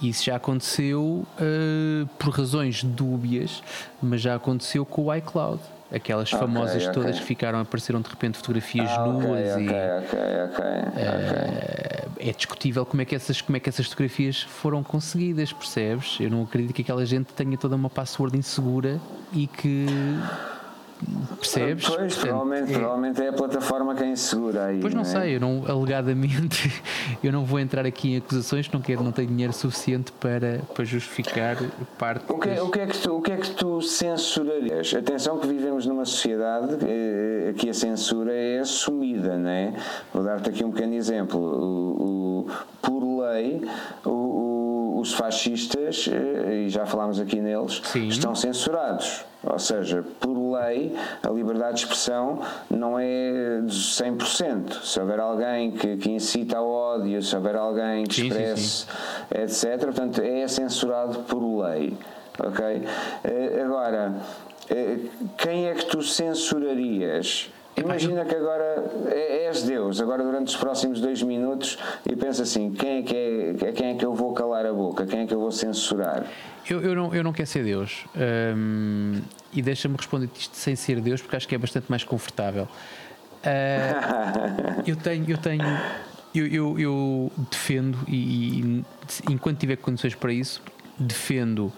[0.00, 3.62] isso já aconteceu uh, por razões dúbias,
[4.02, 5.60] mas já aconteceu com o iCloud.
[5.92, 9.68] Aquelas famosas okay, todas que ficaram, apareceram de repente fotografias ah, nuas okay, e.
[9.68, 15.52] Okay, uh, é discutível como é, que essas, como é que essas fotografias foram conseguidas,
[15.52, 16.18] percebes?
[16.20, 19.00] Eu não acredito que aquela gente tenha toda uma password insegura
[19.32, 19.86] e que
[21.38, 21.86] Percebes?
[21.86, 22.78] Pois, Portanto, provavelmente, é...
[22.78, 24.80] provavelmente é a plataforma que é insegura aí.
[24.80, 25.12] Pois não, não é?
[25.12, 26.82] sei, eu não, alegadamente,
[27.22, 30.84] eu não vou entrar aqui em acusações, não quero, não tenho dinheiro suficiente para, para
[30.84, 31.56] justificar
[31.98, 32.24] parte.
[32.28, 32.60] O que, das...
[32.60, 34.94] o, que é que tu, o que é que tu censurarias?
[34.94, 39.74] Atenção que vivemos numa sociedade eh, que a censura é assumida, não é?
[40.12, 41.40] Vou dar-te aqui um pequeno exemplo.
[41.40, 42.46] O, o
[42.82, 43.62] por lei,
[44.04, 44.10] o,
[44.98, 48.08] os fascistas, eh, e já falámos aqui neles, Sim.
[48.08, 49.24] estão censurados.
[49.42, 54.82] Ou seja, por lei, a liberdade de expressão não é de 100%.
[54.84, 58.86] Se houver alguém que, que incita ao ódio, se houver alguém que expresse,
[59.34, 61.96] etc., portanto, é censurado por lei.
[62.38, 62.82] Ok?
[63.24, 64.14] Eh, agora,
[64.68, 64.98] eh,
[65.38, 67.50] quem é que tu censurarias?
[67.76, 72.72] Imagina que agora é, és Deus, agora durante os próximos dois minutos e pensa assim:
[72.72, 75.06] quem é que, é, quem é que eu vou calar a boca?
[75.06, 76.24] Quem é que eu vou censurar?
[76.68, 78.04] Eu, eu, não, eu não quero ser Deus.
[78.56, 79.20] Um,
[79.52, 82.68] e deixa-me responder isto sem ser Deus, porque acho que é bastante mais confortável.
[83.42, 85.64] Uh, eu tenho, eu tenho,
[86.34, 88.84] eu, eu, eu defendo e, e,
[89.30, 90.62] enquanto tiver condições para isso,
[90.98, 91.72] defendo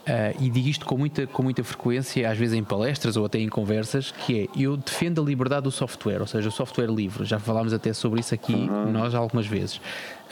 [0.00, 3.38] Uh, e digo isto com muita, com muita frequência, às vezes em palestras ou até
[3.38, 7.24] em conversas, que é eu defendo a liberdade do software, ou seja, o software livre.
[7.24, 8.90] Já falámos até sobre isso aqui uhum.
[8.90, 9.80] nós algumas vezes.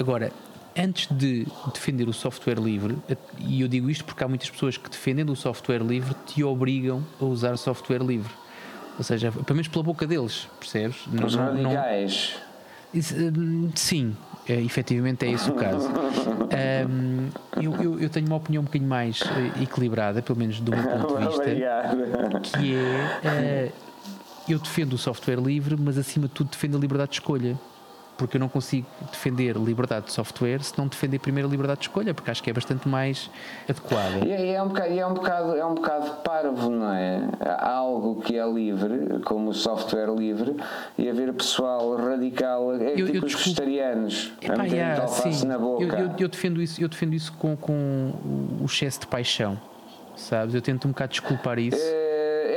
[0.00, 0.32] Agora,
[0.76, 2.96] antes de defender o software livre,
[3.40, 7.04] e eu digo isto porque há muitas pessoas que defendendo o software livre te obrigam
[7.20, 8.32] a usar software livre.
[8.96, 11.06] Ou seja, pelo menos pela boca deles, percebes?
[11.24, 12.36] Os radicais.
[12.94, 14.16] Hum, sim,
[14.48, 15.88] é, efetivamente é esse o caso.
[15.88, 17.28] Um,
[17.62, 20.84] eu, eu, eu, tenho uma opinião um bocadinho mais uh, equilibrada, pelo menos do meu
[20.84, 23.88] ponto de vista, que é uh,
[24.48, 27.58] eu defendo o software livre, mas acima de tudo defendo a liberdade de escolha
[28.18, 31.86] porque eu não consigo defender liberdade de software se não defender primeiro a liberdade de
[31.86, 33.30] escolha, porque acho que é bastante mais
[33.68, 34.26] adequada.
[34.26, 37.22] E, é, um bocado, é, um bocado, é um bocado parvo, não é?
[37.40, 40.56] Há algo que é livre, como o software livre,
[40.98, 45.46] e haver pessoal radical, é eu, tipo eu os vegetarianos, Epá, a yeah, sim.
[45.46, 45.84] na boca.
[45.84, 48.12] Eu, eu, eu, defendo isso, eu defendo isso com, com
[48.60, 49.58] o excesso de paixão,
[50.16, 50.56] sabes?
[50.56, 51.78] Eu tento um bocado desculpar isso.
[51.80, 52.07] É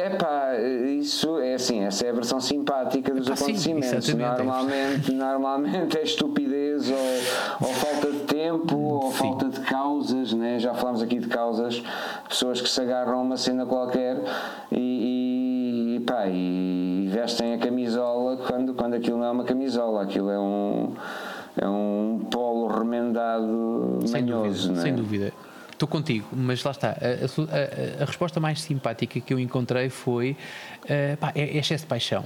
[0.10, 0.56] pá
[1.00, 4.06] isso é assim, essa é a versão simpática dos acontecimentos.
[4.06, 9.18] Sim, normalmente, normalmente é estupidez ou, ou falta de tempo ou sim.
[9.18, 10.60] falta de causas, né?
[10.60, 11.82] já falámos aqui de causas,
[12.28, 14.18] pessoas que se agarram a uma cena qualquer
[14.72, 20.30] e, e, pá, e vestem a camisola quando, quando aquilo não é uma camisola, aquilo
[20.30, 20.94] é um,
[21.58, 24.70] é um polo remendado sem manhoso.
[24.70, 24.82] Dúvida, né?
[24.82, 25.34] Sem dúvida.
[25.82, 26.90] Estou contigo, mas lá está.
[26.90, 30.38] A, a, a, resposta mais simpática que eu encontrei foi:
[30.84, 32.24] uh, pá, é, é excesso de paixão.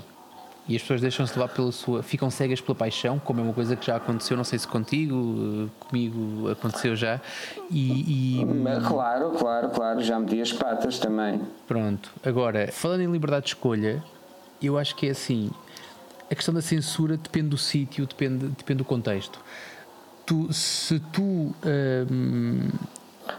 [0.68, 2.04] E as pessoas deixam-se levar pela sua.
[2.04, 5.72] ficam cegas pela paixão, como é uma coisa que já aconteceu, não sei se contigo,
[5.80, 7.22] comigo aconteceu já.
[7.72, 8.46] E, e...
[8.86, 11.42] Claro, claro, claro, já meti as patas também.
[11.66, 14.04] Pronto, agora, falando em liberdade de escolha,
[14.62, 15.50] eu acho que é assim:
[16.30, 19.40] a questão da censura depende do sítio, depende, depende do contexto.
[20.26, 21.56] Tu, se tu.
[22.12, 22.68] Hum,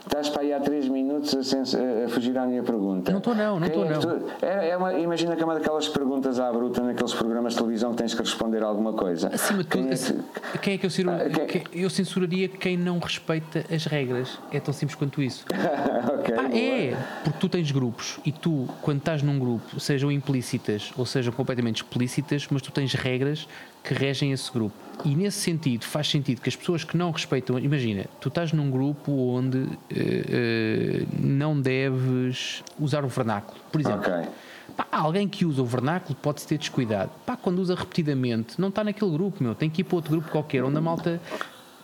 [0.06, 3.10] Estás para aí há 3 minutos a, a, fugir à minha pergunta.
[3.10, 4.28] Não estou, não, não estou, é não.
[4.42, 7.90] É, é uma, imagina que é uma daquelas perguntas à bruta naqueles programas de televisão
[7.90, 9.28] que tens que responder alguma coisa.
[9.32, 11.64] Acima de tudo, quem, é, quem é que eu, censuro, ah, quem...
[11.72, 14.38] eu censuraria quem não respeita as regras?
[14.52, 15.44] É tão simples quanto isso.
[16.20, 20.92] okay, Pá, é, porque tu tens grupos e tu, quando estás num grupo, sejam implícitas
[20.96, 23.48] ou sejam completamente explícitas, mas tu tens regras
[23.82, 24.85] que regem esse grupo.
[25.04, 27.58] E nesse sentido, faz sentido que as pessoas que não respeitam.
[27.58, 34.00] Imagina, tu estás num grupo onde uh, uh, não deves usar o vernáculo, por exemplo.
[34.00, 34.28] Okay.
[34.76, 37.10] Pá, alguém que usa o vernáculo pode-se ter descuidado.
[37.24, 39.54] Pá, quando usa repetidamente, não está naquele grupo, meu.
[39.54, 41.20] Tem que ir para outro grupo qualquer, onde a malta.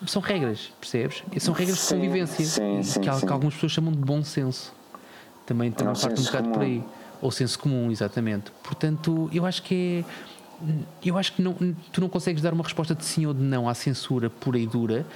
[0.07, 1.23] São regras, percebes?
[1.39, 2.45] São regras sim, de convivência.
[2.45, 4.75] Sim, sim, que, que, algumas pessoas chamam de bom senso.
[5.47, 6.55] Também, também parte um bocado comum.
[6.55, 6.85] por aí.
[7.21, 8.51] Ou senso comum, exatamente.
[8.65, 10.33] Portanto, eu acho que é
[11.05, 11.55] eu acho que não,
[11.93, 14.67] tu não consegues dar uma resposta de sim ou de não à censura pura e
[14.67, 15.07] dura.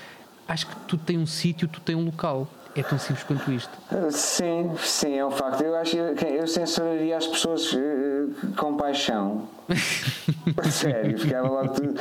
[0.48, 2.48] Acho que tu tens um sítio, tu tens um local.
[2.74, 3.70] É tão simples quanto isto.
[4.10, 5.62] Sim, sim, é um facto.
[5.62, 9.48] Eu acho que eu censuraria as pessoas uh, com paixão.
[10.70, 11.94] Sério, ficava logo tudo.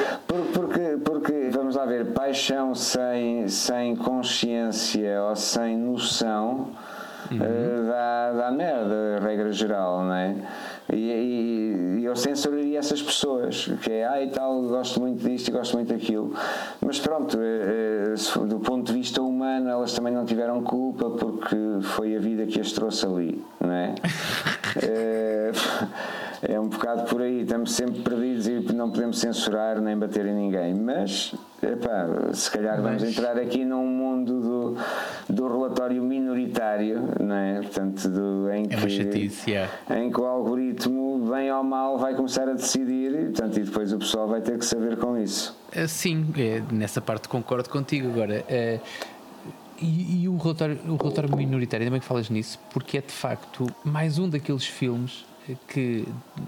[0.53, 6.73] Porque, porque, vamos lá ver, paixão sem, sem consciência ou sem noção
[7.31, 7.37] uhum.
[7.37, 10.35] uh, dá, dá merda, regra geral, não é?
[10.93, 15.51] E, e, eu censuraria essas pessoas, que é, ah e tal, gosto muito disto e
[15.51, 16.33] gosto muito daquilo.
[16.79, 21.55] Mas pronto, eh, eh, do ponto de vista humano, elas também não tiveram culpa porque
[21.81, 23.95] foi a vida que as trouxe ali, não é?
[24.83, 25.51] é,
[26.47, 30.33] é um bocado por aí, estamos sempre perdidos e não podemos censurar nem bater em
[30.33, 30.73] ninguém.
[30.75, 33.11] Mas, epá, se calhar vamos Mas...
[33.11, 37.61] entrar aqui num mundo do, do relatório minoritário, não é?
[37.61, 39.71] Portanto, do, em, é que, chatice, yeah.
[39.89, 43.91] em que o algoritmo, bem ou mal, vai começar a decidir e, portanto, e depois
[43.91, 45.57] o pessoal vai ter que saber com isso.
[45.71, 48.09] Eh, sim, é, nessa parte concordo contigo.
[48.09, 48.79] Agora, é,
[49.81, 53.11] e, e, o, relatório, o relatório minoritário, ainda bem que falas nisso, porque é de
[53.11, 55.25] facto mais um daqueles filmes
[55.67, 56.05] que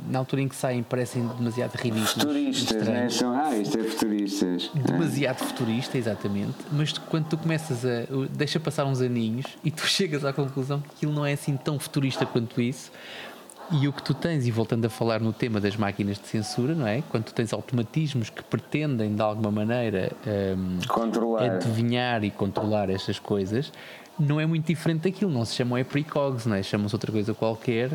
[0.09, 2.13] na altura em que saem parecem demasiado ridículos.
[2.13, 3.09] Futuristas, né?
[3.09, 4.71] São, ah, isto é futuristas.
[4.73, 5.45] Demasiado é.
[5.45, 6.55] futurista, exatamente.
[6.71, 8.07] Mas quando tu começas a.
[8.31, 11.77] deixa passar uns aninhos e tu chegas à conclusão que aquilo não é assim tão
[11.77, 12.91] futurista quanto isso.
[13.69, 16.73] E o que tu tens, e voltando a falar no tema das máquinas de censura,
[16.73, 17.03] não é?
[17.09, 20.13] Quando tu tens automatismos que pretendem de alguma maneira
[20.57, 21.43] um, controlar.
[21.43, 23.73] adivinhar e controlar estas coisas,
[24.17, 25.29] não é muito diferente daquilo.
[25.29, 26.63] Não se chamam é precogs, não é?
[26.63, 27.91] Chamam-se outra coisa qualquer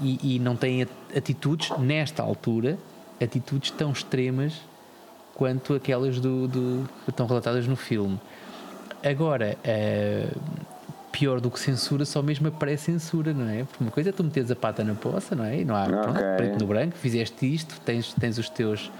[0.00, 2.78] e, e não têm atitudes, nesta altura,
[3.20, 4.60] atitudes tão extremas
[5.34, 8.18] quanto aquelas do, do, que estão relatadas no filme.
[9.04, 10.40] Agora, uh,
[11.12, 13.64] pior do que censura, só mesmo a pré-censura, não é?
[13.64, 15.60] Porque uma coisa é tu meteres a pata na poça, não é?
[15.60, 16.22] E não há pronto, Ok.
[16.36, 18.90] preto no branco, fizeste isto, tens, tens os teus.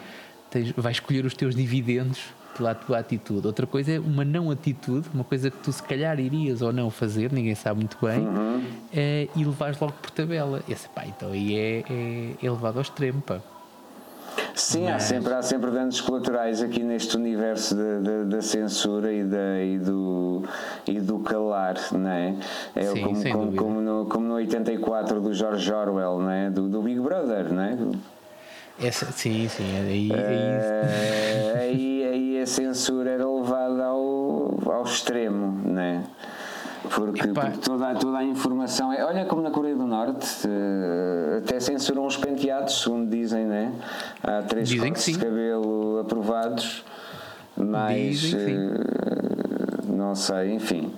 [0.50, 2.20] Tens, vais escolher os teus dividendos
[2.56, 3.46] pela tua atitude.
[3.46, 6.90] Outra coisa é uma não atitude, uma coisa que tu se calhar irias ou não
[6.90, 8.62] fazer, ninguém sabe muito bem, Uhum.
[8.94, 10.62] eh, e levares logo por tabela.
[10.68, 13.38] Esse, pá, então aí é, é, é levado ao extremo, pá.
[14.54, 19.12] Sim, há, Mas- sempre, há sempre danos colaterais aqui neste universo da, da, da censura
[19.12, 20.42] e, da, e, do,
[20.86, 22.34] e do calar, não é?
[22.74, 26.48] É Sim, como, como, como, no, como no 84 do George Orwell, não é?
[26.50, 27.76] Do, do Big Brother, não é?
[28.78, 35.60] Essa, sim, sim, aí, aí Eh, aí, aí a censura era levada ao, ao extremo,
[35.64, 36.02] não é?
[36.94, 39.02] Porque, porque toda, a- toda a informação é.
[39.04, 43.72] Olha como na Coreia do Norte eh, até censuram os penteados, segundo dizem, né?
[44.22, 46.84] Há três Dizem cortes de cabelo aprovados,
[47.56, 50.92] mas eh, não sei, enfim.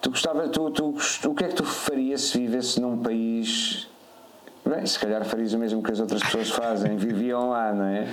[0.00, 0.94] Tu gostava, tu, tu,
[1.28, 3.88] o que é que tu farias se vivesse num país
[4.64, 8.06] Bem, se calhar farias o mesmo que as outras pessoas fazem, viviam lá, não é?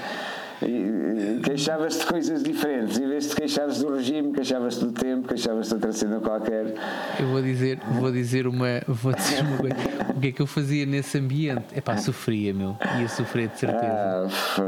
[1.43, 5.73] Queixavas-te de coisas diferentes, em vez de queixares do regime, queixavas-te do tempo, queixavas-te de
[5.75, 6.73] outra cena qualquer.
[7.19, 9.75] Eu vou dizer, vou dizer uma, vou dizer uma coisa.
[10.15, 11.65] O que é que eu fazia nesse ambiente?
[11.73, 12.75] É pá, sofria, meu.
[12.99, 13.85] Ia sofrer de certeza.
[13.85, 14.61] Ah, f-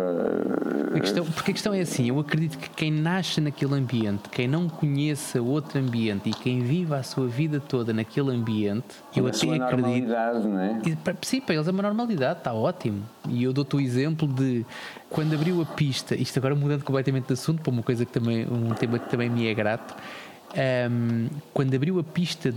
[0.96, 4.48] A questão, porque a questão é assim: eu acredito que quem nasce naquele ambiente, quem
[4.48, 9.38] não conheça outro ambiente e quem vive a sua vida toda naquele ambiente, eu até
[9.38, 9.82] sua acredito.
[9.82, 10.82] normalidade, não é?
[10.86, 13.04] E, para- Sim, para eles é uma normalidade, está ótimo.
[13.30, 14.66] E eu dou-te o exemplo de
[15.12, 18.48] quando abriu a pista, isto agora mudando completamente de assunto, para uma coisa que também,
[18.50, 19.94] um tema que também me é grato.
[20.56, 22.54] ahm, quando abriu a pista,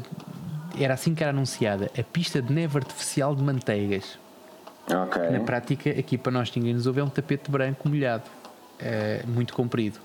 [0.79, 4.19] era assim que era anunciada, a pista de neve artificial de manteigas.
[4.89, 5.31] Ok.
[5.31, 8.25] Na prática, aqui para nós ninguém nos ouve, é um tapete branco molhado,
[8.79, 9.99] eh, muito comprido.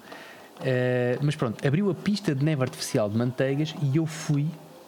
[0.63, 4.47] Eh, mas pronto, abriu a pista de neve artificial de manteigas e eu fui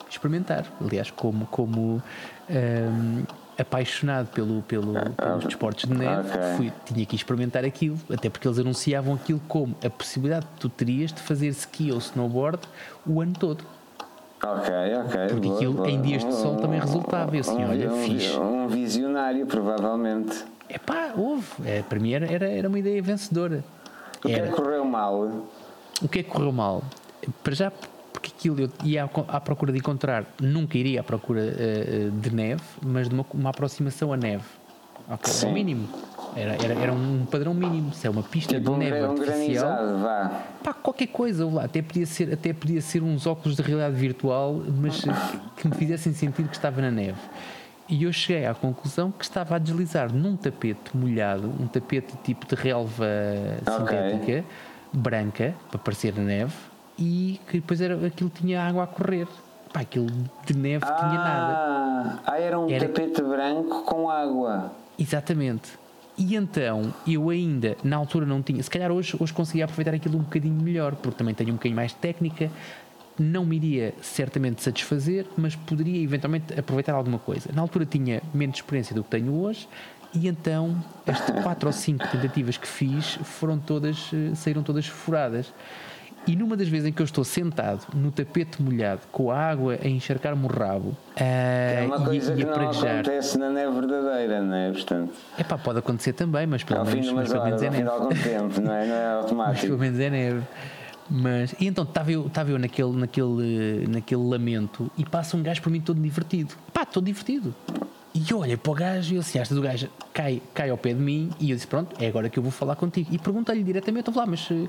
[0.09, 0.65] experimentar.
[0.81, 2.01] Aliás, como, como
[2.49, 3.23] ehm,
[3.57, 6.41] apaixonado pelo, pelo, pelos desportos de neve, ok.
[6.57, 10.69] fui, tinha que experimentar aquilo, até porque eles anunciavam aquilo como a possibilidade que tu
[10.69, 12.61] terias de fazer ski ou snowboard
[13.05, 13.63] o ano todo.
[14.43, 14.73] Ok,
[15.05, 15.27] ok.
[15.29, 15.91] Porque boa, aquilo boa.
[15.91, 17.35] em dias de sol também resultava.
[17.35, 18.37] Eu assim, um, olha, um, fixe.
[18.37, 20.43] um visionário, provavelmente.
[20.67, 21.47] É pá, houve.
[21.63, 23.63] É, para mim era, era, uma ideia vencedora.
[24.17, 25.31] O que é que correu mal?
[26.01, 26.81] O que é que correu mal?
[27.43, 27.71] Para já,
[28.21, 29.07] porque aquilo eu ia à,
[29.37, 33.49] à procura de encontrar, nunca iria à procura eh, de neve, mas de uma, uma
[33.49, 34.43] aproximação à neve.
[35.09, 35.47] Ok, Sim.
[35.47, 35.89] O mínimo.
[36.35, 37.93] Era, era, era um padrão mínimo.
[37.93, 40.31] Se é uma pista Tipo de neve um artificial, vá.
[40.63, 44.61] pá, qualquer coisa, lá, até podia ser, até podia ser uns óculos de realidade virtual,
[44.79, 45.11] mas eh,
[45.57, 47.19] que me fizessem sentir que estava na neve.
[47.89, 52.45] E eu cheguei à conclusão que estava a deslizar num tapete molhado, um tapete tipo
[52.47, 53.05] de relva
[53.67, 53.75] Ok.
[53.77, 54.45] sintética,
[54.93, 56.53] branca, para parecer neve,
[56.97, 59.27] e que depois era, aquilo tinha água a correr.
[59.73, 60.07] Pá, aquilo
[60.45, 61.53] de neve tinha nada.
[61.53, 64.71] Ah, ah, era um Era- tapete branco com água.
[64.99, 65.79] Exatamente.
[66.17, 70.17] E então eu ainda, na altura não tinha, se calhar hoje, hoje conseguia aproveitar aquilo
[70.17, 72.51] um bocadinho melhor, porque também tenho um bocadinho mais de técnica,
[73.17, 77.49] não me iria certamente satisfazer, mas poderia eventualmente aproveitar alguma coisa.
[77.53, 79.67] Na altura tinha menos experiência do que tenho hoje,
[80.13, 80.75] e então
[81.07, 85.51] as quatro ou cinco tentativas que fiz foram todas, eh, saíram todas furadas.
[86.27, 89.77] E numa das vezes em que eu estou sentado no tapete molhado, com a água
[89.83, 93.71] a encharcar-me o rabo, É uma ah, e- coisa e, que não acontece na neve
[93.79, 94.71] verdadeira, não é?
[94.71, 97.89] Portanto, Epá, pode acontecer também, mas pelo menos, mas pelo é ao fim de neve.
[97.89, 98.85] algum tempo, não é?
[98.85, 99.77] Não é Mas pelo automático.
[99.77, 100.41] menos é neve.
[101.09, 105.61] Mas, e então estava eu, estava eu naquele, naquele, naquele lamento e passa um gajo
[105.61, 106.53] por mim todo divertido.
[106.71, 107.53] Pá, todo divertido.
[108.13, 110.93] E eu olhei para o gajo e assim, esta do gajo cai, cai ao pé
[110.93, 113.07] de mim e eu disse, pronto, é agora que eu vou falar contigo.
[113.09, 114.67] E perguntei-lhe diretamente, eu vou lá, mas eh,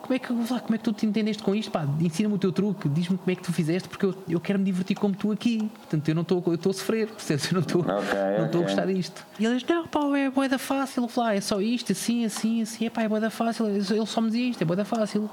[0.00, 1.70] como é, que, eu vou lá, como é que tu te entendeste com isto?
[1.70, 4.58] Pá, ensina-me o teu truque, diz-me como é que tu fizeste, porque eu, eu quero
[4.58, 5.70] me divertir como tu aqui.
[5.80, 7.46] Portanto, eu não estou eu estou a sofrer, percebes?
[7.52, 7.92] Eu não estou Ok,
[8.38, 8.74] não estou a ok.
[8.74, 9.26] gostar disto.
[9.38, 11.02] E ele diz, não, pá, é boeda fácil.
[11.02, 13.66] Eu falei, ah, é só isto, assim, assim, assim, é pá, é boeda fácil.
[13.66, 15.28] Ele só me dizia isto, é boeda fácil.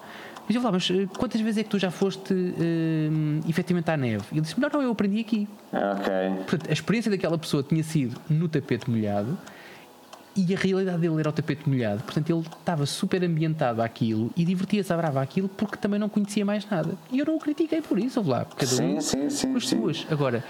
[0.48, 3.98] Mas eu falei, mas eh, quantas vezes é que tu já foste eh, efetivamente à
[3.98, 4.24] neve?
[4.32, 5.48] E ele disse, não, não, eu aprendi aqui.
[5.74, 6.14] Ok.
[6.46, 9.38] Portanto, a experiência daquela pessoa tinha sido no tapete molhado
[10.36, 12.04] e a realidade dele era o tapete molhado.
[12.04, 16.44] Portanto, ele estava super ambientado àquilo e divertia-se à brava àquilo porque também não conhecia
[16.44, 16.96] mais nada.
[17.12, 18.46] E eu não o critiquei por isso, ouve lá.
[18.46, 19.78] Cada um sim, sim, com as sim.
[19.78, 20.06] suas.
[20.10, 20.44] Agora,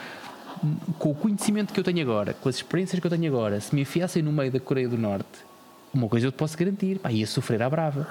[0.98, 3.76] com o conhecimento que eu tenho agora, com as experiências que eu tenho agora, se
[3.76, 5.46] me enfiassem no meio da Coreia do Norte,
[5.93, 8.08] uma coisa eu te posso garantir, pá, ia sofrer à brava.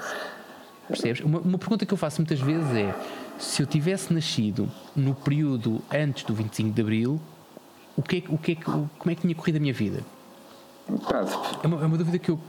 [0.87, 1.21] Percebes?
[1.21, 2.95] Uma, uma pergunta que eu faço muitas vezes é:
[3.37, 7.21] se eu tivesse nascido no período antes do 25 de Abril,
[7.97, 9.99] o que é, o que é, que- como é que tinha corrido a minha vida?
[11.63, 12.39] É uma, é uma dúvida que eu.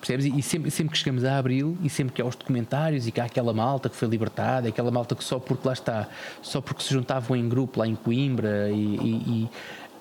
[0.00, 0.26] Percebes?
[0.26, 3.20] E sempre, sempre que chegamos a abril e sempre que há os documentários e que
[3.20, 6.08] há aquela malta que foi libertada, aquela malta que só porque lá está,
[6.42, 9.48] só porque se juntavam em grupo lá em Coimbra e, e,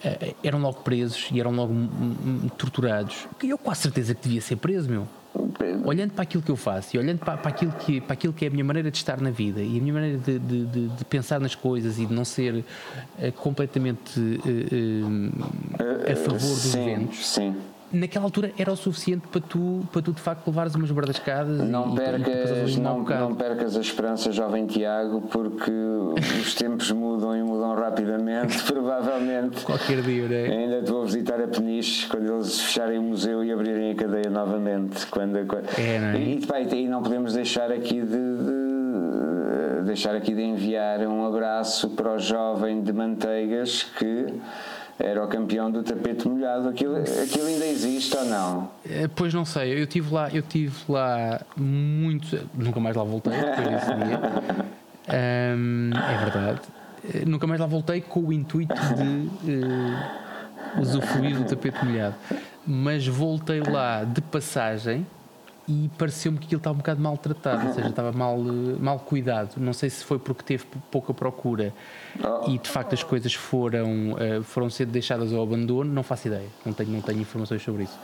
[0.04, 1.74] e uh, eram logo presos e eram logo
[2.58, 3.28] torturados.
[3.42, 5.08] Eu com a certeza que devia ser preso, meu.
[5.86, 8.46] Olhando para aquilo que eu faço e olhando para, para, aquilo, que, para aquilo que
[8.46, 10.88] é a minha maneira de estar na vida e a minha maneira de, de, de,
[10.90, 12.64] de pensar nas coisas e de não ser uh,
[13.34, 17.28] completamente uh, a favor dos sim, eventos.
[17.28, 17.56] Sim
[17.94, 21.94] naquela altura era o suficiente para tu, para tu de facto levares umas bardascadas não
[21.94, 25.72] e, percas, e não, não percas a esperança, jovem Tiago, porque
[26.42, 28.62] os tempos mudam e mudam rapidamente.
[28.66, 30.46] Provavelmente qualquer dia, né?
[30.46, 34.30] ainda te vou visitar a Peniche quando eles fecharem o museu e abrirem a cadeia
[34.30, 35.06] novamente.
[35.08, 35.66] Quando, quando...
[35.78, 36.20] É, não é?
[36.20, 41.90] E, pá, e não podemos deixar aqui de, de deixar aqui de enviar um abraço
[41.92, 44.28] para o jovem de Manteigas que
[45.00, 46.70] era o campeão do tapete molhado.
[46.70, 48.72] Aquilo, aquilo ainda existe ou não?
[48.90, 52.40] Eh, pois não sei, eu tive lá, eu tive lá muito.
[52.54, 54.20] Nunca mais lá voltei depois desse dia.
[55.10, 56.62] Um, é verdade.
[57.14, 62.16] Eh, nunca mais lá voltei com o intuito de uh, usufruir do tapete molhado.
[62.66, 65.06] Mas voltei lá de passagem
[65.68, 69.56] e pareceu-me que aquilo estava um bocado maltratado, ou seja, estava mal, mal cuidado.
[69.58, 71.74] Não sei se foi porque teve pouca procura
[72.22, 72.50] oh.
[72.50, 76.48] e de facto as coisas foram, eh, foram sendo deixadas ao abandono, não faço ideia,
[76.66, 77.98] não tenho, não tenho informações sobre isso.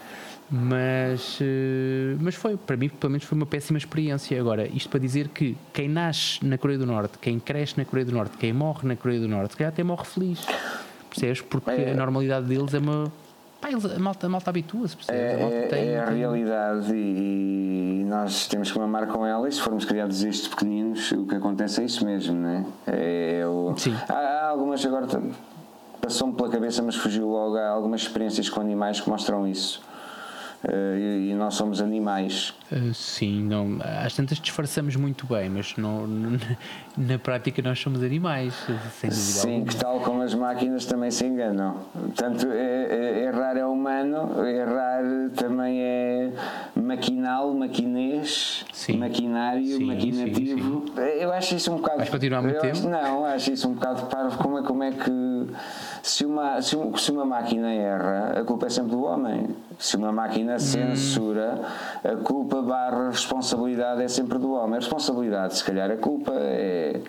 [0.50, 4.40] Mas, eh, mas foi, para mim, pelo menos foi uma péssima experiência.
[4.40, 8.06] Agora, isto para dizer que quem nasce na Coreia do Norte, quem cresce na Coreia
[8.06, 10.46] do Norte, quem morre na Coreia do Norte, se calhar até morre feliz.
[11.10, 11.42] Percebes?
[11.42, 11.92] Porque é.
[11.92, 13.12] a normalidade deles é uma
[13.62, 18.48] Pá, a malta, a malta habitua-se, É, a, tem, é a realidade e, e, nós
[18.48, 21.86] temos que mamar com ela e se formos criados isto pequeninos, o que acontece é
[21.86, 22.66] isso mesmo, não é?
[22.88, 23.94] é o, Sim.
[24.08, 25.08] Há, há algumas agora
[26.02, 27.58] passou-me pela cabeça, mas fugiu logo.
[27.58, 29.82] Há algumas experiências com animais que mostram isso.
[30.64, 32.54] Uh, e, nós somos animais.
[32.70, 36.06] Uh, sim, não, às tantas disfarçamos muito bem, mas não,
[36.98, 38.54] na prática nós somos animais,
[39.00, 39.14] sem dúvida.
[39.14, 41.78] Sim, que tal como as máquinas também se enganam.
[41.94, 45.02] Portanto, é, é, errar é humano, errar
[45.34, 46.34] também é
[46.76, 48.98] maquinal, maquinês, sim.
[48.98, 50.86] maquinário, sim, maquinativo.
[50.88, 52.00] Sim, eu acho isso um bocado.
[52.00, 52.78] Vais continuar muito tempo?
[52.78, 54.38] Acho, não, acho isso um bocado parvo.
[54.38, 55.39] Como é, como é que.
[56.04, 59.56] Se uma, se, se uma máquina erra, a culpa é sempre do homem.
[59.78, 60.60] Se uma máquina hum.
[60.60, 61.62] censura,
[62.04, 64.76] a culpa barra responsabilidade é sempre do homem.
[64.76, 67.02] A responsabilidade, se calhar, a culpa é.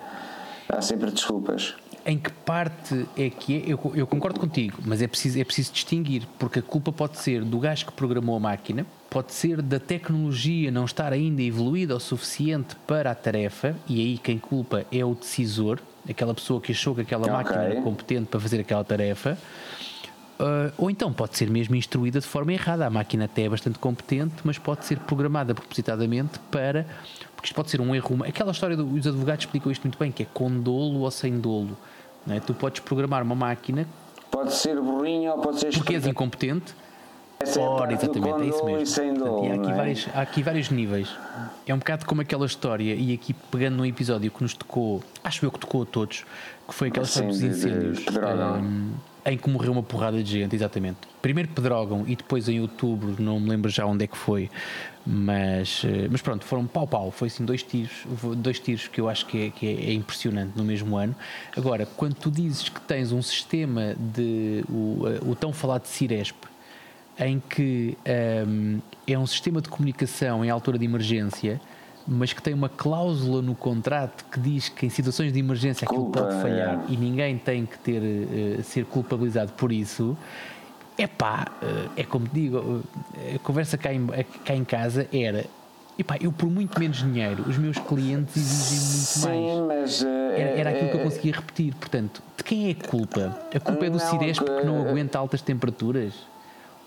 [0.69, 1.75] Há sempre desculpas.
[2.05, 3.73] Em que parte é que é?
[3.73, 7.43] Eu, eu concordo contigo, mas é preciso, é preciso distinguir, porque a culpa pode ser
[7.43, 11.99] do gajo que programou a máquina, pode ser da tecnologia não estar ainda evoluída o
[11.99, 15.79] suficiente para a tarefa, e aí quem culpa é o decisor,
[16.09, 17.33] aquela pessoa que achou que aquela okay.
[17.33, 19.37] máquina era competente para fazer aquela tarefa.
[20.39, 22.85] Uh, ou então pode ser mesmo instruída de forma errada.
[22.87, 26.87] A máquina até é bastante competente, mas pode ser programada propositadamente para.
[27.35, 28.23] Porque isto pode ser um erro.
[28.23, 31.77] Aquela história dos advogados explicam isto muito bem, que é com dolo ou sem dolo.
[32.25, 32.39] Não é?
[32.39, 33.87] Tu podes programar uma máquina.
[34.31, 35.71] Pode ser burrinho ou pode ser.
[35.73, 36.73] Porque és incompetente.
[37.41, 39.03] Essa é Ora, exatamente, é isso mesmo.
[39.03, 39.75] E Portanto, há, aqui é?
[39.75, 41.09] vários, há aqui vários níveis.
[41.65, 45.45] É um bocado como aquela história, e aqui pegando no episódio que nos tocou, acho
[45.45, 46.25] eu que tocou a todos,
[46.67, 47.97] que foi aquela história dos incêndios.
[47.99, 50.97] De, de, de em que morreu uma porrada de gente, exatamente.
[51.21, 54.49] Primeiro Pedrógão e depois em outubro, não me lembro já onde é que foi,
[55.05, 57.11] mas, eh, mas pronto, foram pau-pau.
[57.11, 58.05] Foi assim dois tiros,
[58.37, 61.15] dois tiros que eu acho que é, que é, impressionante no mesmo ano.
[61.55, 65.89] Agora, quando tu dizes que tens um sistema de o, eh, o tão falado de
[65.89, 66.35] Ciresp,
[67.21, 71.61] em que um, ehm, é um sistema de comunicação em altura de emergência
[72.07, 76.05] mas que tem uma cláusula no contrato que diz que em situações de emergência aquilo
[76.05, 76.93] Culpa, pode falhar é.
[76.93, 80.17] e ninguém tem que ter uh, ser culpabilizado por isso.
[80.97, 82.83] É pá, uh, é como digo, uh,
[83.35, 84.07] a conversa cá em,
[84.43, 85.45] cá em casa era
[85.99, 90.01] Epá, eu por muito menos dinheiro, os meus clientes exigem muito Sim, mais.
[90.01, 91.75] Mas, era, era aquilo que eu conseguia repetir.
[91.75, 93.39] Portanto, de quem é a culpa?
[93.53, 96.13] A culpa é do Ciresp que não aguenta altas temperaturas?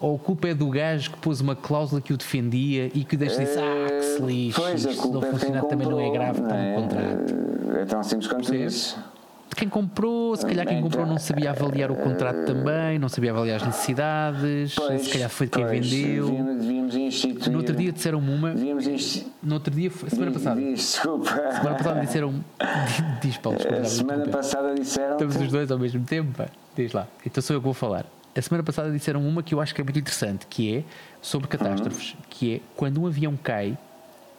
[0.05, 3.17] Ou a culpa é do gajo que pôs uma cláusula que o defendia e que
[3.17, 6.55] deixa disse, ah, que se lixe, pois, se não é também não é grave, está
[6.55, 7.35] no contrato.
[7.81, 9.03] É tão simples quanto isso.
[9.49, 13.31] De quem comprou, se calhar quem comprou não sabia avaliar o contrato também, não sabia
[13.31, 16.27] avaliar as necessidades, pois, se calhar foi de quem pois, vendeu.
[16.27, 17.51] Devíamos instituir.
[17.51, 18.51] No outro dia disseram-me uma.
[18.53, 19.33] Devíamos instituir.
[19.43, 20.61] No outro dia, semana passada.
[20.61, 21.31] Desculpa.
[21.31, 22.45] Semana passada disseram.
[23.23, 23.85] Diz, Paulo, desculpa.
[23.85, 25.13] Semana passada disseram.
[25.13, 26.49] Estamos os dois ao mesmo tempo, pá.
[26.77, 27.07] Diz lá.
[27.25, 28.05] Então sou eu que vou falar
[28.37, 30.85] a semana passada disseram uma que eu acho que é muito interessante, que é
[31.23, 32.19] sobre catástrofes, uhum.
[32.29, 33.79] que é quando um avião cai,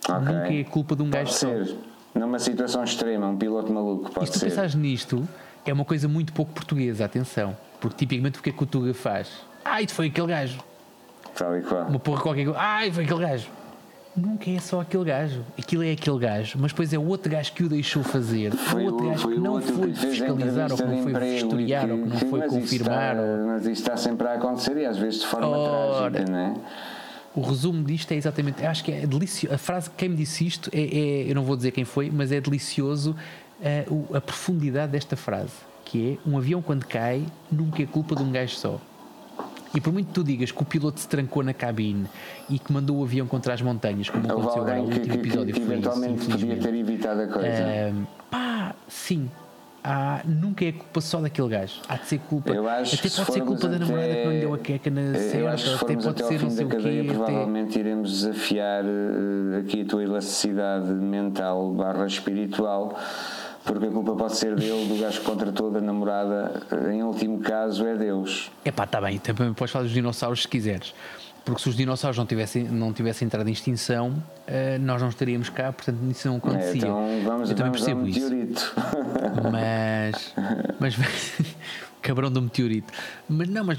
[0.04, 0.20] okay.
[0.20, 1.66] nunca é culpa de um pode gajo ser.
[1.66, 1.76] só.
[2.14, 5.28] Numa situação extrema, um piloto maluco, pode e se tu pensares nisto,
[5.66, 7.58] é uma coisa muito pouco portuguesa, atenção.
[7.80, 9.30] Porque tipicamente o que é que o Tuga faz?
[9.64, 10.60] Ah, isso foi aquele gajo.
[11.34, 11.88] tal e qual.
[11.88, 12.60] Uma porra qualquer coisa.
[12.60, 13.48] Ai, foi aquele gajo.
[14.16, 15.42] Nunca é só aquele gajo.
[15.60, 16.58] Aquilo é aquele gajo.
[16.60, 18.52] Mas depois é o outro gajo que o deixou fazer.
[18.54, 21.90] Foi o outro gajo foi que não foi a fiscalizar ou que não foi vistoriar
[21.92, 23.16] ou que não que- foi confirmar.
[23.16, 26.12] está- Mas isto está sempre a acontecer e às vezes de forma Ora.
[26.12, 26.54] trágica, não é?
[27.36, 28.66] O resumo disto é exatamente.
[28.66, 29.54] Acho que é delicioso.
[29.54, 32.32] A frase quem me disse isto é, é- Eu não vou dizer quem foi, mas
[32.32, 33.14] é delicioso
[33.62, 35.52] eh, o- a profundidade desta frase.
[35.84, 38.80] Que é: um avião quando cai nunca é culpa de um gajo só.
[39.76, 42.06] E por muito que tu digas que o piloto se trancou na cabine
[42.50, 45.14] e que mandou o avião contra as montanhas, como Houve aconteceu agora no que, último
[45.14, 46.62] que- episódio, que foi isso, eventualmente podia infelizmente.
[46.64, 47.64] ter evitado a coisa.
[47.90, 49.30] Ahm, pá, sim.
[49.88, 51.74] Há, nunca é culpa só daquele gajo.
[51.88, 52.50] Há de ser culpa.
[52.52, 54.58] Eu acho até que pode ser culpa da namorada até- que não lhe deu a
[54.58, 56.76] queca na que se até pode até ser não sei o quê.
[56.78, 62.98] cadeia, até- provavelmente iremos desafiar eh, aqui a tua elasticidade mental barra espiritual,
[63.66, 67.40] porque a culpa pode ser dele, do gajo que contratou, da namorada, eh, em último
[67.40, 68.52] caso é Deus.
[68.64, 70.94] Epá, está bem, também podes falar dos dinossauros se quiseres.
[71.44, 74.16] Porque se os dinossauros não tivessem, não tivessem entrado em extinção,
[74.48, 76.78] eh, nós não estaríamos cá, portanto isso não É, acontecia.
[76.78, 78.20] então vamos, Eu também vamos percebo isso.
[78.20, 78.74] meteorito.
[79.52, 80.34] Mas.
[80.80, 80.96] mas
[82.02, 82.92] cabrão do meteorito.
[83.30, 83.78] Mas não, mas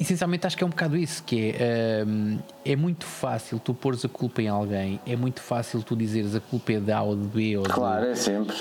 [0.00, 2.04] essencialmente acho que é um bocado isso: que é.
[2.06, 6.34] hum, é muito fácil tu pôres a culpa em alguém, é muito fácil tu dizeres
[6.34, 7.68] a culpa é de A ou de B ou de.
[7.70, 8.56] claro, é sempre.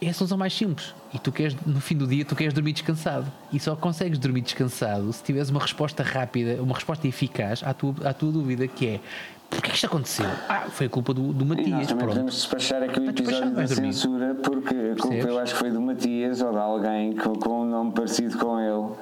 [0.00, 0.94] É a solução mais simples.
[1.14, 3.26] E tu queres, no fim do dia, tu queres dormir descansado.
[3.52, 7.94] E só consegues dormir descansado se tiveres uma resposta rápida, uma resposta eficaz à tua,
[8.04, 9.00] à tua dúvida, que é
[9.48, 10.26] porquê que isto aconteceu?
[10.48, 11.70] Ah, foi a culpa do, do E nós Matias.
[11.70, 12.08] também Pronto.
[12.08, 15.24] podemos despachar aqui o episódio da censura, porque a culpa Percebes?
[15.26, 18.60] eu acho que foi do Matias ou de alguém com, com um nome parecido com
[18.60, 18.92] ele.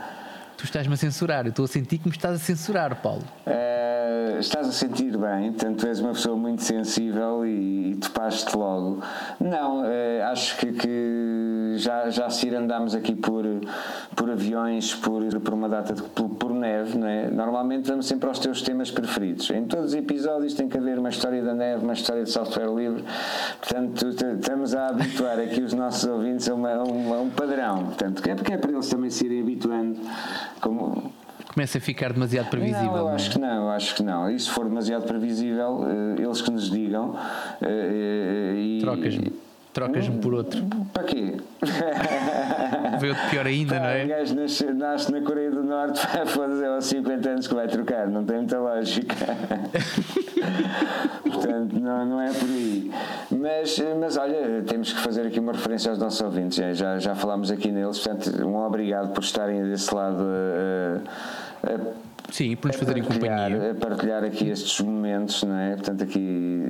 [0.64, 1.44] Tu estás-me a censurar.
[1.44, 3.22] Eu estou a sentir que me estás a censurar, Paulo.
[3.44, 8.56] Eh, estás a sentir bem, portanto tu és uma pessoa muito sensível e, e topaste
[8.56, 9.02] logo.
[9.38, 13.44] Não, eh, acho que, que já, já se ir andámos aqui por,
[14.16, 17.28] por aviões, por, por uma data de, por, por neve, não é?
[17.30, 19.50] Normalmente vamos sempre aos teus temas preferidos.
[19.50, 22.72] Em todos os episódios tem que haver uma história da neve, uma história de software
[22.74, 23.04] livre.
[23.60, 27.84] Portanto, estamos a habituar aqui os nossos ouvintes a, uma- a um, a um padrão.
[27.84, 30.00] Portanto, é porque é para eles também se irem habituando.
[30.68, 31.12] Como,
[31.52, 32.84] Começa a ficar demasiado previsível.
[32.86, 33.14] não, eu não é?
[33.14, 34.30] acho que não, eu acho que não.
[34.30, 35.84] E se for demasiado previsível,
[36.18, 37.14] eh, eles que nos digam.
[37.60, 39.32] eh, eh, e- Trocas-me.
[39.74, 40.64] Trocas-me por outro.
[40.92, 41.36] Para quê?
[42.98, 44.06] Veio outro pior ainda, não O é?
[44.06, 48.06] gajo nasce, nasce na Coreia do Norte, foda-se, é aos 50 anos que vai trocar,
[48.08, 49.14] não tem muita lógica.
[51.34, 52.90] Portanto, não, não é por aí.
[53.30, 57.14] Mas, mas olha, temos que fazer aqui uma referência aos nossos ouvintes, já, já, já
[57.14, 61.78] falámos aqui neles, portanto, um obrigado por estarem desse lado a- a- a
[62.32, 63.70] Sim, por nos fazerem companhia.
[63.70, 65.74] A partilhar aqui estes momentos, não é?
[65.74, 66.62] Portanto, aqui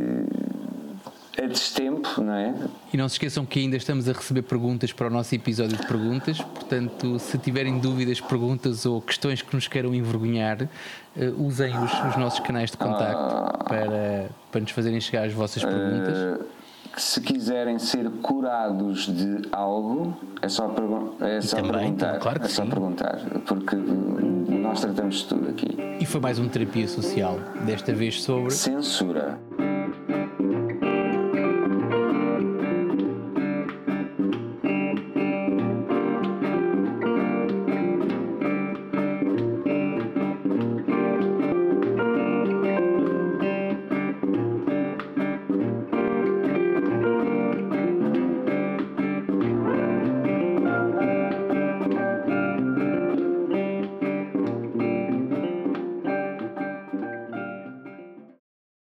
[1.36, 2.54] é destempo, não é?
[2.92, 5.86] E não se esqueçam que ainda estamos a receber perguntas para o nosso episódio de
[5.86, 6.38] perguntas.
[6.40, 10.68] Portanto, se tiverem dúvidas, perguntas ou questões que nos queiram envergonhar,
[11.16, 15.64] eh, usem os, os nossos canais de contacto para, para nos fazerem chegar as vossas
[15.64, 16.16] perguntas.
[16.16, 16.38] Eh,
[16.94, 20.72] que se quiserem ser curados de algo, é só,
[21.20, 21.86] é só também, perguntar.
[21.86, 22.70] então, claro que é só sim.
[22.70, 25.76] perguntar, porque hum, nós tratamos de tudo aqui.
[25.98, 29.38] E foi mais uma terapia social, desta vez sobre Censura.